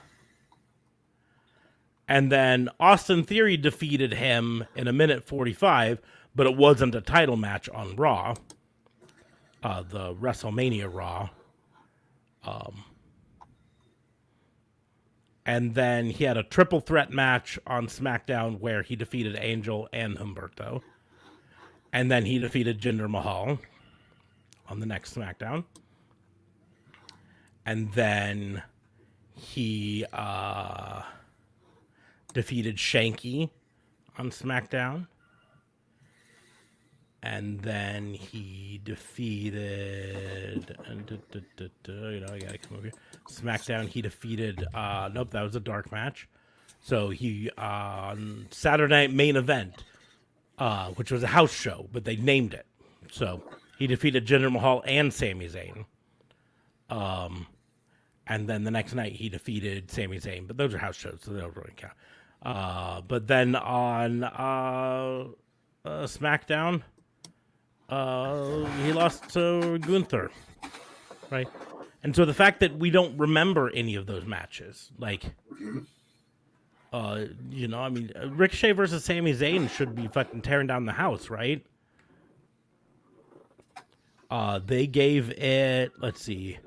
[2.07, 5.99] and then Austin Theory defeated him in a minute 45,
[6.35, 8.33] but it wasn't a title match on Raw,
[9.61, 11.29] uh, the WrestleMania Raw.
[12.45, 12.83] Um,
[15.45, 20.17] and then he had a triple threat match on SmackDown where he defeated Angel and
[20.17, 20.81] Humberto.
[21.91, 23.59] And then he defeated Jinder Mahal
[24.69, 25.65] on the next SmackDown.
[27.65, 28.63] And then
[29.35, 31.03] he uh,
[32.33, 33.49] defeated Shanky
[34.17, 35.07] on SmackDown.
[37.25, 40.75] And then he defeated,
[41.07, 42.93] duh, duh, duh, you know, I gotta come over here.
[43.29, 46.27] SmackDown, he defeated, uh, nope, that was a dark match.
[46.81, 49.85] So he, uh, on Saturday Night Main Event,
[50.57, 52.65] uh, which was a house show, but they named it.
[53.09, 53.41] So
[53.79, 55.85] he defeated Jinder Mahal and Sami Zayn.
[56.89, 57.47] Um,
[58.27, 61.31] and then the next night he defeated Sami Zayn, but those are house shows, so
[61.31, 61.93] they don't really count.
[62.41, 65.27] Uh, but then on uh,
[65.85, 66.81] uh, SmackDown,
[67.93, 70.31] uh, he lost to Gunther,
[71.29, 71.47] right?
[72.01, 75.23] And so the fact that we don't remember any of those matches, like,
[76.91, 80.91] uh, you know, I mean, Ricochet versus Sami Zayn should be fucking tearing down the
[80.93, 81.63] house, right?
[84.31, 86.57] Uh, they gave it, let's see,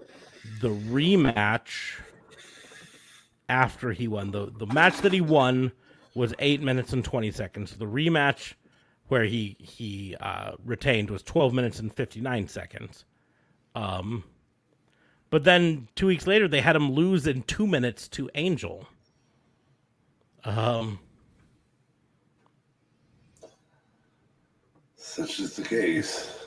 [0.61, 1.99] the rematch
[3.49, 4.31] after he won.
[4.31, 5.73] The the match that he won
[6.15, 7.77] was eight minutes and twenty seconds.
[7.77, 8.55] The rematch
[9.09, 13.05] where he he uh, retained was twelve minutes and fifty nine seconds.
[13.75, 14.25] Um,
[15.31, 18.87] but then two weeks later they had him lose in two minutes to Angel.
[20.45, 21.01] Um,
[25.17, 26.47] Such is the case.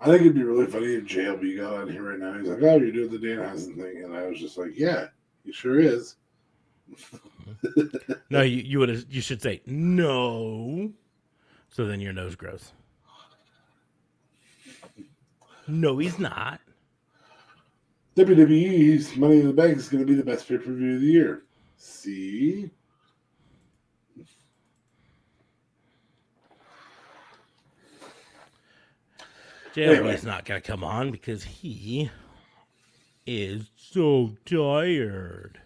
[0.00, 2.38] I think it'd be really funny if JLB got on here right now.
[2.38, 5.08] He's like, "Oh, you're doing the Danhausen thing," and I was just like, "Yeah,
[5.44, 6.16] he sure is."
[8.30, 10.90] No, you, you would you should say no.
[11.68, 12.72] So then your nose grows.
[15.68, 16.60] No, he's not.
[18.16, 21.00] WWE's Money in the Bank is going to be the best pay per view of
[21.00, 21.42] the year.
[21.76, 22.70] See?
[29.74, 30.20] JLB's Anyway.
[30.24, 32.10] not gonna come on because he
[33.26, 35.60] is so tired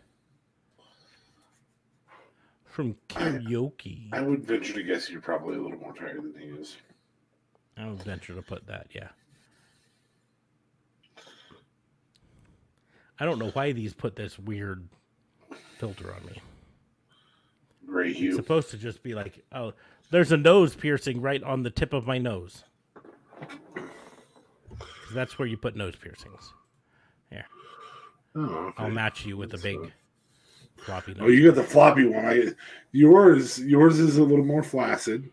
[2.81, 4.09] from karaoke.
[4.11, 6.79] I would venture to guess you're probably a little more tired than he is.
[7.77, 9.09] I would venture to put that, yeah.
[13.19, 14.89] I don't know why these put this weird
[15.79, 16.41] filter on me.
[17.87, 18.35] Gray It's hue.
[18.35, 19.75] supposed to just be like, oh,
[20.11, 22.65] there's a nose piercing right on the tip of my nose.
[25.13, 26.55] That's where you put nose piercings.
[27.31, 27.45] Here,
[28.35, 28.85] Oh, okay.
[28.85, 29.87] I'll match you with a big uh,
[30.85, 32.25] floppy Oh, you got the floppy one.
[32.25, 32.49] I
[32.93, 35.31] yours yours is a little more flaccid,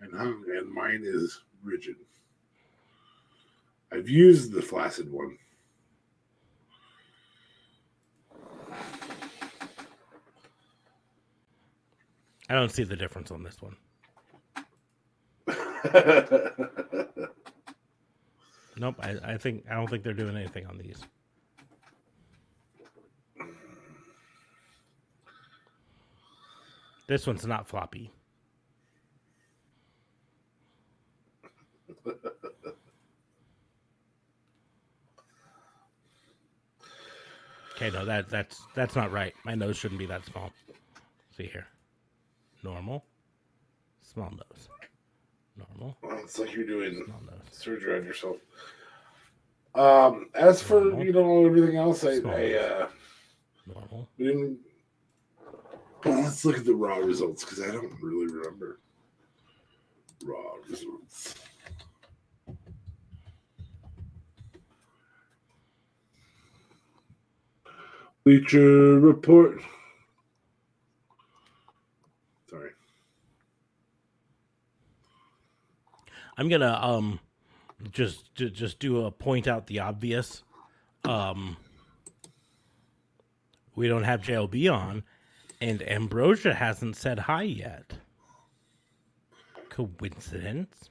[0.00, 1.96] and hung, and mine is rigid.
[3.92, 5.38] I've used the flaccid one.
[12.48, 13.76] I don't see the difference on this one.
[18.76, 21.00] Nope, I, I think I don't think they're doing anything on these.
[27.06, 28.10] This one's not floppy.
[37.76, 39.34] Okay, no, that that's that's not right.
[39.44, 40.52] My nose shouldn't be that small.
[41.36, 41.66] See here.
[42.62, 43.04] Normal.
[44.00, 44.68] Small nose.
[45.56, 45.96] Normal.
[46.02, 47.04] Well, it's like you're doing
[47.50, 48.36] surgery on yourself.
[49.74, 51.04] Um, as for Normal.
[51.04, 52.88] you know everything else, I, I uh,
[53.66, 54.08] Normal.
[54.18, 54.58] we didn't.
[56.04, 58.80] Well, let's look at the raw results because I don't really remember
[60.24, 61.34] raw results.
[68.24, 69.60] Bleacher report.
[72.48, 72.70] Sorry.
[76.36, 77.20] I'm gonna um
[77.90, 80.42] just ju- just do a point out the obvious.
[81.04, 81.56] Um
[83.76, 85.02] we don't have JLB on,
[85.64, 87.94] and Ambrosia hasn't said hi yet.
[89.70, 90.90] Coincidence?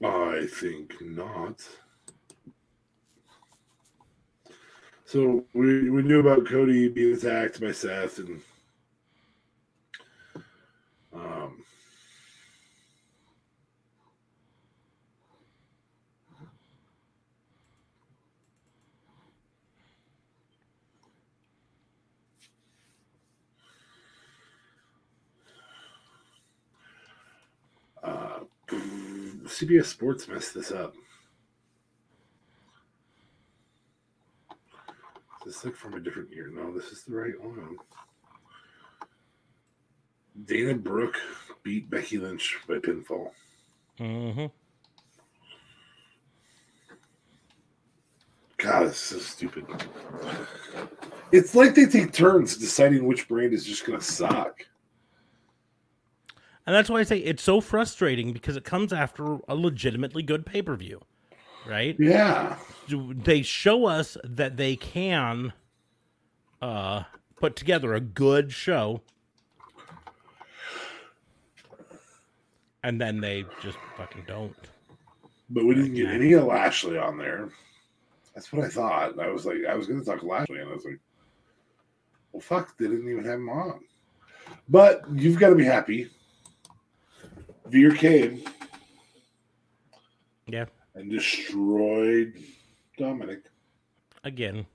[0.00, 1.60] I think not.
[5.04, 8.40] So we we knew about Cody being attacked by Seth and
[11.12, 11.64] um
[28.04, 28.38] uh,
[28.70, 30.94] CBS Sports messed this up.
[35.46, 36.50] Is this like from a different year?
[36.52, 37.78] No, this is the right one.
[40.44, 41.16] Dana Brooke
[41.62, 43.30] beat Becky Lynch by pinfall.
[43.98, 44.46] Mm-hmm.
[48.58, 49.66] God, this is so stupid.
[51.32, 54.66] It's like they take turns deciding which brand is just gonna suck.
[56.70, 60.46] And that's why I say it's so frustrating because it comes after a legitimately good
[60.46, 61.00] pay per view,
[61.66, 61.96] right?
[61.98, 62.58] Yeah.
[62.88, 65.52] they show us that they can
[66.62, 67.02] uh
[67.40, 69.00] put together a good show
[72.84, 74.54] and then they just fucking don't
[75.48, 77.48] But we didn't get any of Lashley on there.
[78.32, 79.18] That's what I thought.
[79.18, 81.00] I was like, I was gonna talk Lashley, and I was like,
[82.30, 83.80] well fuck, they didn't even have him on.
[84.68, 86.08] But you've got to be happy.
[87.70, 88.42] Veer came
[90.46, 90.64] yeah
[90.96, 92.34] and destroyed
[92.98, 93.42] Dominik.
[94.24, 94.66] again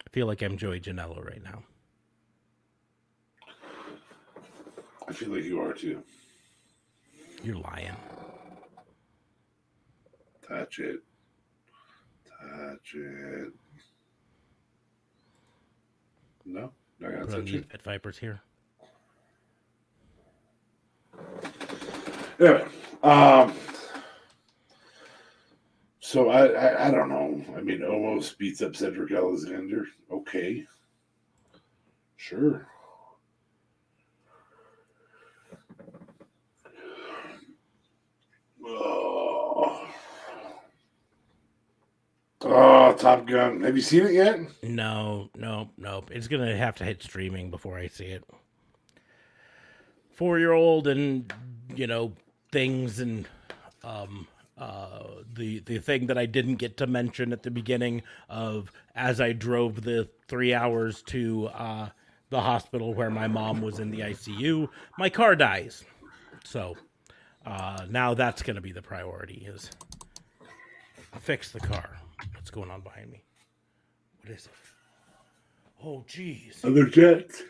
[0.00, 1.62] i feel like i'm joey janela right now
[5.06, 6.02] I feel like you are too.
[7.42, 7.94] you're lying
[10.48, 11.00] Touch it.
[12.38, 13.52] Touch it.
[16.44, 16.70] No,
[17.00, 17.68] I got put on touch it.
[17.70, 18.40] pit vipers here
[22.40, 22.64] Anyway,
[23.02, 23.54] um,
[26.00, 27.44] so I, I I don't know.
[27.56, 29.86] I mean, Omos beats up Cedric Alexander.
[30.10, 30.66] Okay,
[32.16, 32.66] sure.
[38.66, 39.88] Oh.
[42.42, 43.62] Oh, Top Gun.
[43.62, 44.38] Have you seen it yet?
[44.62, 46.04] No, no, no.
[46.10, 48.24] It's gonna have to hit streaming before I see it.
[50.14, 51.32] Four year old and
[51.74, 52.12] you know
[52.52, 53.26] things and
[53.82, 54.26] um
[54.56, 55.02] uh
[55.34, 59.32] the the thing that I didn't get to mention at the beginning of as I
[59.32, 61.88] drove the three hours to uh
[62.30, 64.68] the hospital where my mom was in the ICU,
[64.98, 65.84] my car dies.
[66.44, 66.76] So
[67.44, 69.70] uh now that's gonna be the priority is
[71.18, 71.96] fix the car.
[72.34, 73.22] What's going on behind me?
[74.20, 74.52] What is it?
[75.82, 76.64] Oh, jeez.
[76.64, 77.42] Other jets.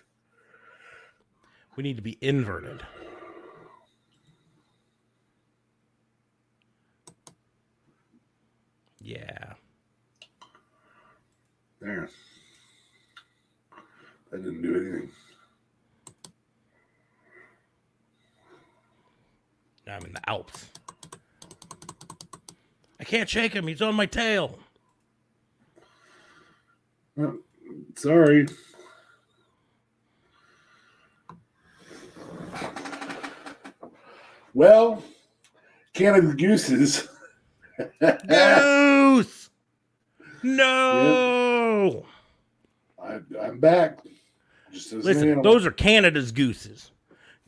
[1.77, 2.83] We need to be inverted.
[9.01, 9.55] Yeah.
[11.81, 12.09] There.
[14.31, 15.11] That didn't do anything.
[19.87, 20.71] Now I'm in the Alps.
[22.99, 23.67] I can't shake him.
[23.67, 24.59] He's on my tail.
[27.21, 27.39] Oh,
[27.97, 28.47] sorry.
[34.55, 35.03] Well,
[35.93, 37.09] Canada Gooses.
[38.01, 39.51] Goose!
[40.45, 42.07] No!
[43.03, 43.99] I, I'm back.
[44.73, 46.91] Just as an Listen, those are Canada's gooses.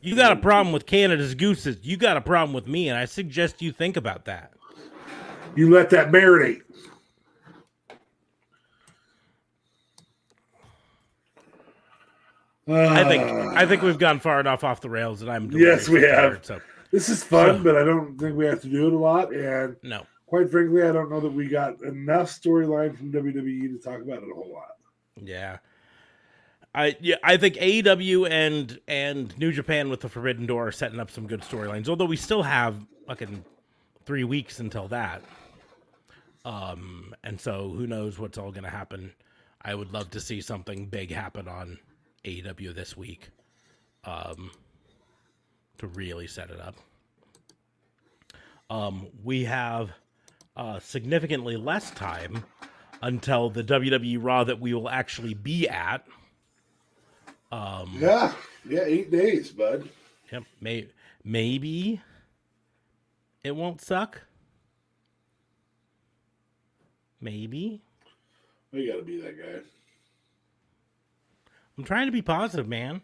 [0.01, 0.41] You got a mm.
[0.41, 1.77] problem with Canada's gooses.
[1.81, 4.53] You got a problem with me, and I suggest you think about that.
[5.55, 6.61] you let that marinate.
[12.69, 16.01] I think I think we've gone far enough off the rails, and I'm Yes, we
[16.01, 16.15] have.
[16.15, 16.59] tired, So
[16.91, 19.33] this is fun, So- but I don't think we have to do it a lot.
[19.33, 23.77] And no, quite frankly, I don't know that we got enough storyline from WWE to
[23.79, 24.71] talk about it a whole lot.
[25.21, 25.57] Yeah.
[26.75, 30.99] I yeah, I think AEW and and New Japan with the Forbidden Door are setting
[30.99, 31.89] up some good storylines.
[31.89, 32.75] Although we still have
[33.07, 33.43] fucking
[34.05, 35.21] three weeks until that.
[36.45, 39.11] Um, and so who knows what's all gonna happen.
[39.63, 41.79] I would love to see something big happen on
[42.25, 43.29] AEW this week.
[44.03, 44.51] Um
[45.79, 46.75] to really set it up.
[48.69, 49.91] Um, we have
[50.55, 52.43] uh, significantly less time
[53.01, 56.05] until the WWE Raw that we will actually be at.
[57.51, 58.33] Um, Yeah,
[58.67, 59.87] yeah, eight days, bud.
[60.31, 60.87] yep, may,
[61.23, 62.01] maybe
[63.43, 64.21] it won't suck.
[67.21, 67.81] Maybe
[68.71, 69.59] You got to be that guy.
[71.77, 73.01] I'm trying to be positive, man.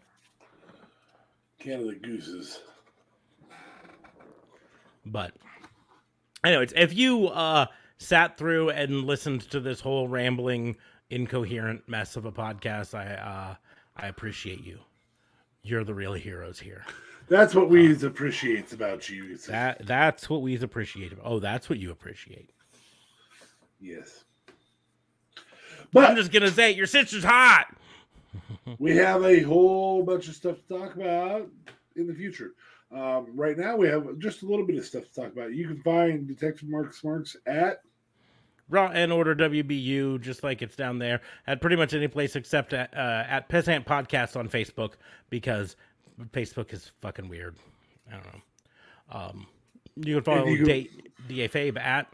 [1.64, 2.60] Canada Gooses.
[5.06, 5.32] But
[6.44, 7.66] anyways, if you uh
[7.96, 10.76] sat through and listened to this whole rambling,
[11.10, 13.54] incoherent mess of a podcast, I uh
[13.96, 14.78] I appreciate you.
[15.62, 16.84] You're the real heroes here.
[17.28, 19.36] That's what we appreciate about you.
[19.38, 21.14] That that's what we appreciate.
[21.22, 22.50] Oh, that's what you appreciate.
[23.80, 24.24] yes.
[25.92, 27.74] But I'm just gonna say your sister's hot.
[28.78, 31.48] We have a whole bunch of stuff to talk about
[31.96, 32.52] in the future.
[32.92, 35.52] Um, right now, we have just a little bit of stuff to talk about.
[35.52, 37.80] You can find Detective Mark Smarks at
[38.68, 42.72] Raw and Order WBU, just like it's down there at pretty much any place except
[42.72, 44.92] at, uh, at Pissant Podcast on Facebook
[45.28, 45.76] because
[46.32, 47.56] Facebook is fucking weird.
[48.08, 48.40] I don't know.
[49.10, 49.46] Um,
[49.96, 50.66] you can follow you can-
[51.28, 52.12] Da- Fabe at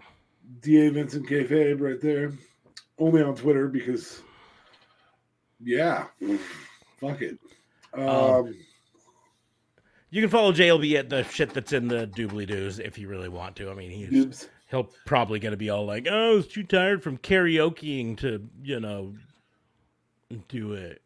[0.60, 2.32] DA Vincent Kayfabe right there.
[2.98, 4.20] Only on Twitter because,
[5.62, 6.06] yeah,
[7.00, 7.38] fuck it.
[7.94, 8.54] Um, Um,
[10.10, 13.28] You can follow JLB at the shit that's in the doobly doos if you really
[13.28, 13.70] want to.
[13.70, 14.48] I mean, he's Dibs.
[14.70, 18.80] he'll probably gonna be all like, "Oh, I was too tired from karaokeing to you
[18.80, 19.14] know
[20.48, 21.02] do it."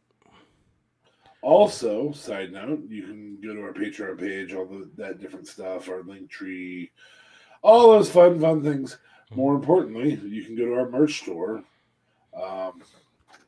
[1.43, 5.90] Also, side note, you can go to our Patreon page, all the, that different stuff,
[5.90, 6.90] our link tree,
[7.60, 8.97] all those fun, fun things.
[9.35, 11.62] More importantly, you can go to our merch store
[12.35, 12.82] um,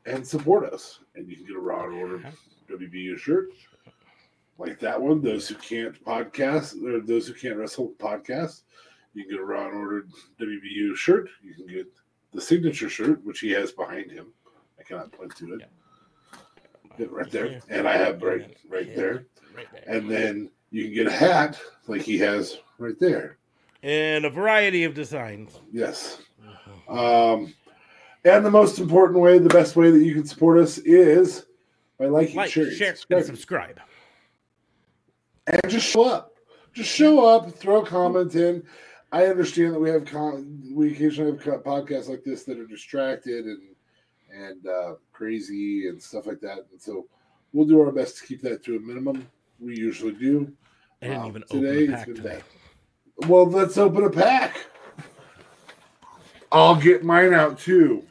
[0.07, 0.99] and support us.
[1.15, 2.23] And you can get a Raw and Order
[2.69, 3.49] WBU shirt
[4.57, 5.21] like that one.
[5.21, 8.61] Those who can't podcast, or those who can't wrestle podcast,
[9.13, 10.05] you can get a Raw and Order
[10.39, 11.29] WBU shirt.
[11.43, 11.87] You can get
[12.33, 14.27] the signature shirt, which he has behind him.
[14.79, 15.61] I cannot point to it.
[16.97, 17.59] Yeah, right there.
[17.69, 19.25] And I have right right there.
[19.55, 19.83] Right there.
[19.87, 23.37] And then you can get a hat like he has right there.
[23.83, 25.59] and a variety of designs.
[25.71, 26.19] Yes.
[26.89, 27.53] Um,
[28.27, 31.45] and the most important way, the best way that you can support us is
[31.99, 33.25] by liking, Like, sharing, share, and subscribing.
[33.25, 33.79] subscribe.
[35.47, 36.33] and just show up.
[36.73, 38.63] Just show up, throw a comment in.
[39.11, 43.45] I understand that we have con- we occasionally have podcasts like this that are distracted
[43.45, 43.61] and
[44.31, 47.07] and uh, crazy and stuff like that, and so
[47.53, 49.25] we'll do our best to keep that to a minimum.
[49.59, 50.51] We usually do.
[51.01, 52.21] I didn't Wow, even today open the pack today.
[53.19, 53.29] bad.
[53.29, 54.57] Well, let's open a pack.
[56.51, 58.03] I'll get mine out too.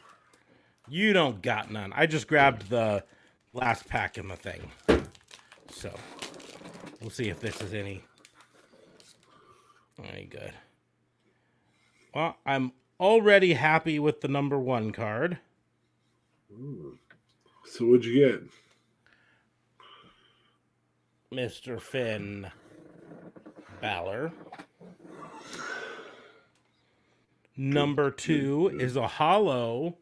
[0.89, 1.91] You don't got none.
[1.95, 3.03] I just grabbed the
[3.53, 4.71] last pack in the thing.
[5.71, 5.93] So
[7.01, 8.03] we'll see if this is any.
[9.99, 10.53] Very good.
[12.13, 15.39] Well, I'm already happy with the number one card.
[17.65, 18.43] So what'd you get?
[21.33, 21.81] Mr.
[21.81, 22.49] Finn
[23.81, 24.31] Balor.
[27.57, 29.97] Number two is a hollow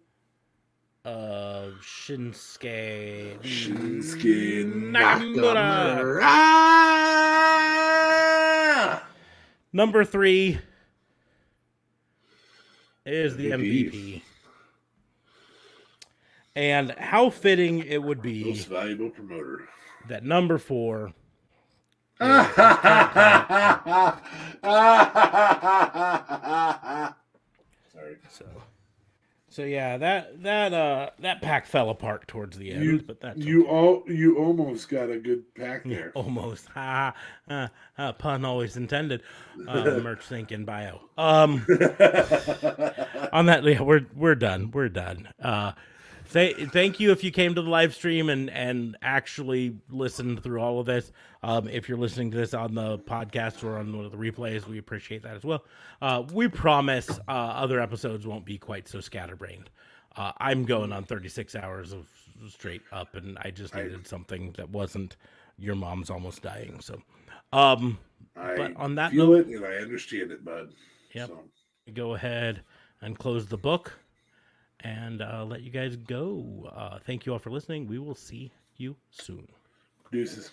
[1.05, 6.19] of Shinsuke Shinsuke Nakamura.
[7.85, 9.01] Nakamura.
[9.71, 10.59] Number three
[13.05, 13.91] is the MVP.
[13.91, 14.21] MVP.
[16.55, 19.67] And how fitting it would be Most valuable promoter.
[20.07, 21.13] that number four
[27.91, 28.17] Sorry.
[28.29, 28.45] So,
[29.55, 33.37] so yeah, that that uh that pack fell apart towards the end, You, but that
[33.37, 36.11] you all you almost got a good pack there.
[36.13, 37.13] almost ha
[37.49, 39.23] uh, uh, pun always intended.
[39.65, 40.99] Uh, merch link in bio.
[41.17, 41.65] Um,
[43.31, 44.71] on that, yeah, we're we're done.
[44.71, 45.29] We're done.
[45.41, 45.71] Uh,
[46.31, 50.59] th- thank you if you came to the live stream and and actually listened through
[50.61, 51.11] all of this.
[51.43, 54.67] Um, if you're listening to this on the podcast or on one of the replays,
[54.67, 55.63] we appreciate that as well.
[56.01, 59.69] Uh, we promise uh, other episodes won't be quite so scatterbrained.
[60.15, 62.07] Uh, I'm going on 36 hours of
[62.49, 65.17] straight up, and I just needed something that wasn't
[65.57, 66.79] your mom's almost dying.
[66.81, 67.01] So,
[67.53, 67.97] um,
[68.35, 70.73] I But on that feel note- it and I understand it, bud.
[71.13, 71.27] Yep.
[71.29, 71.39] So,
[71.93, 72.61] go ahead
[73.01, 73.93] and close the book
[74.85, 76.71] and uh, let you guys go.
[76.75, 77.87] Uh, thank you all for listening.
[77.87, 79.47] We will see you soon.
[80.11, 80.51] deuces.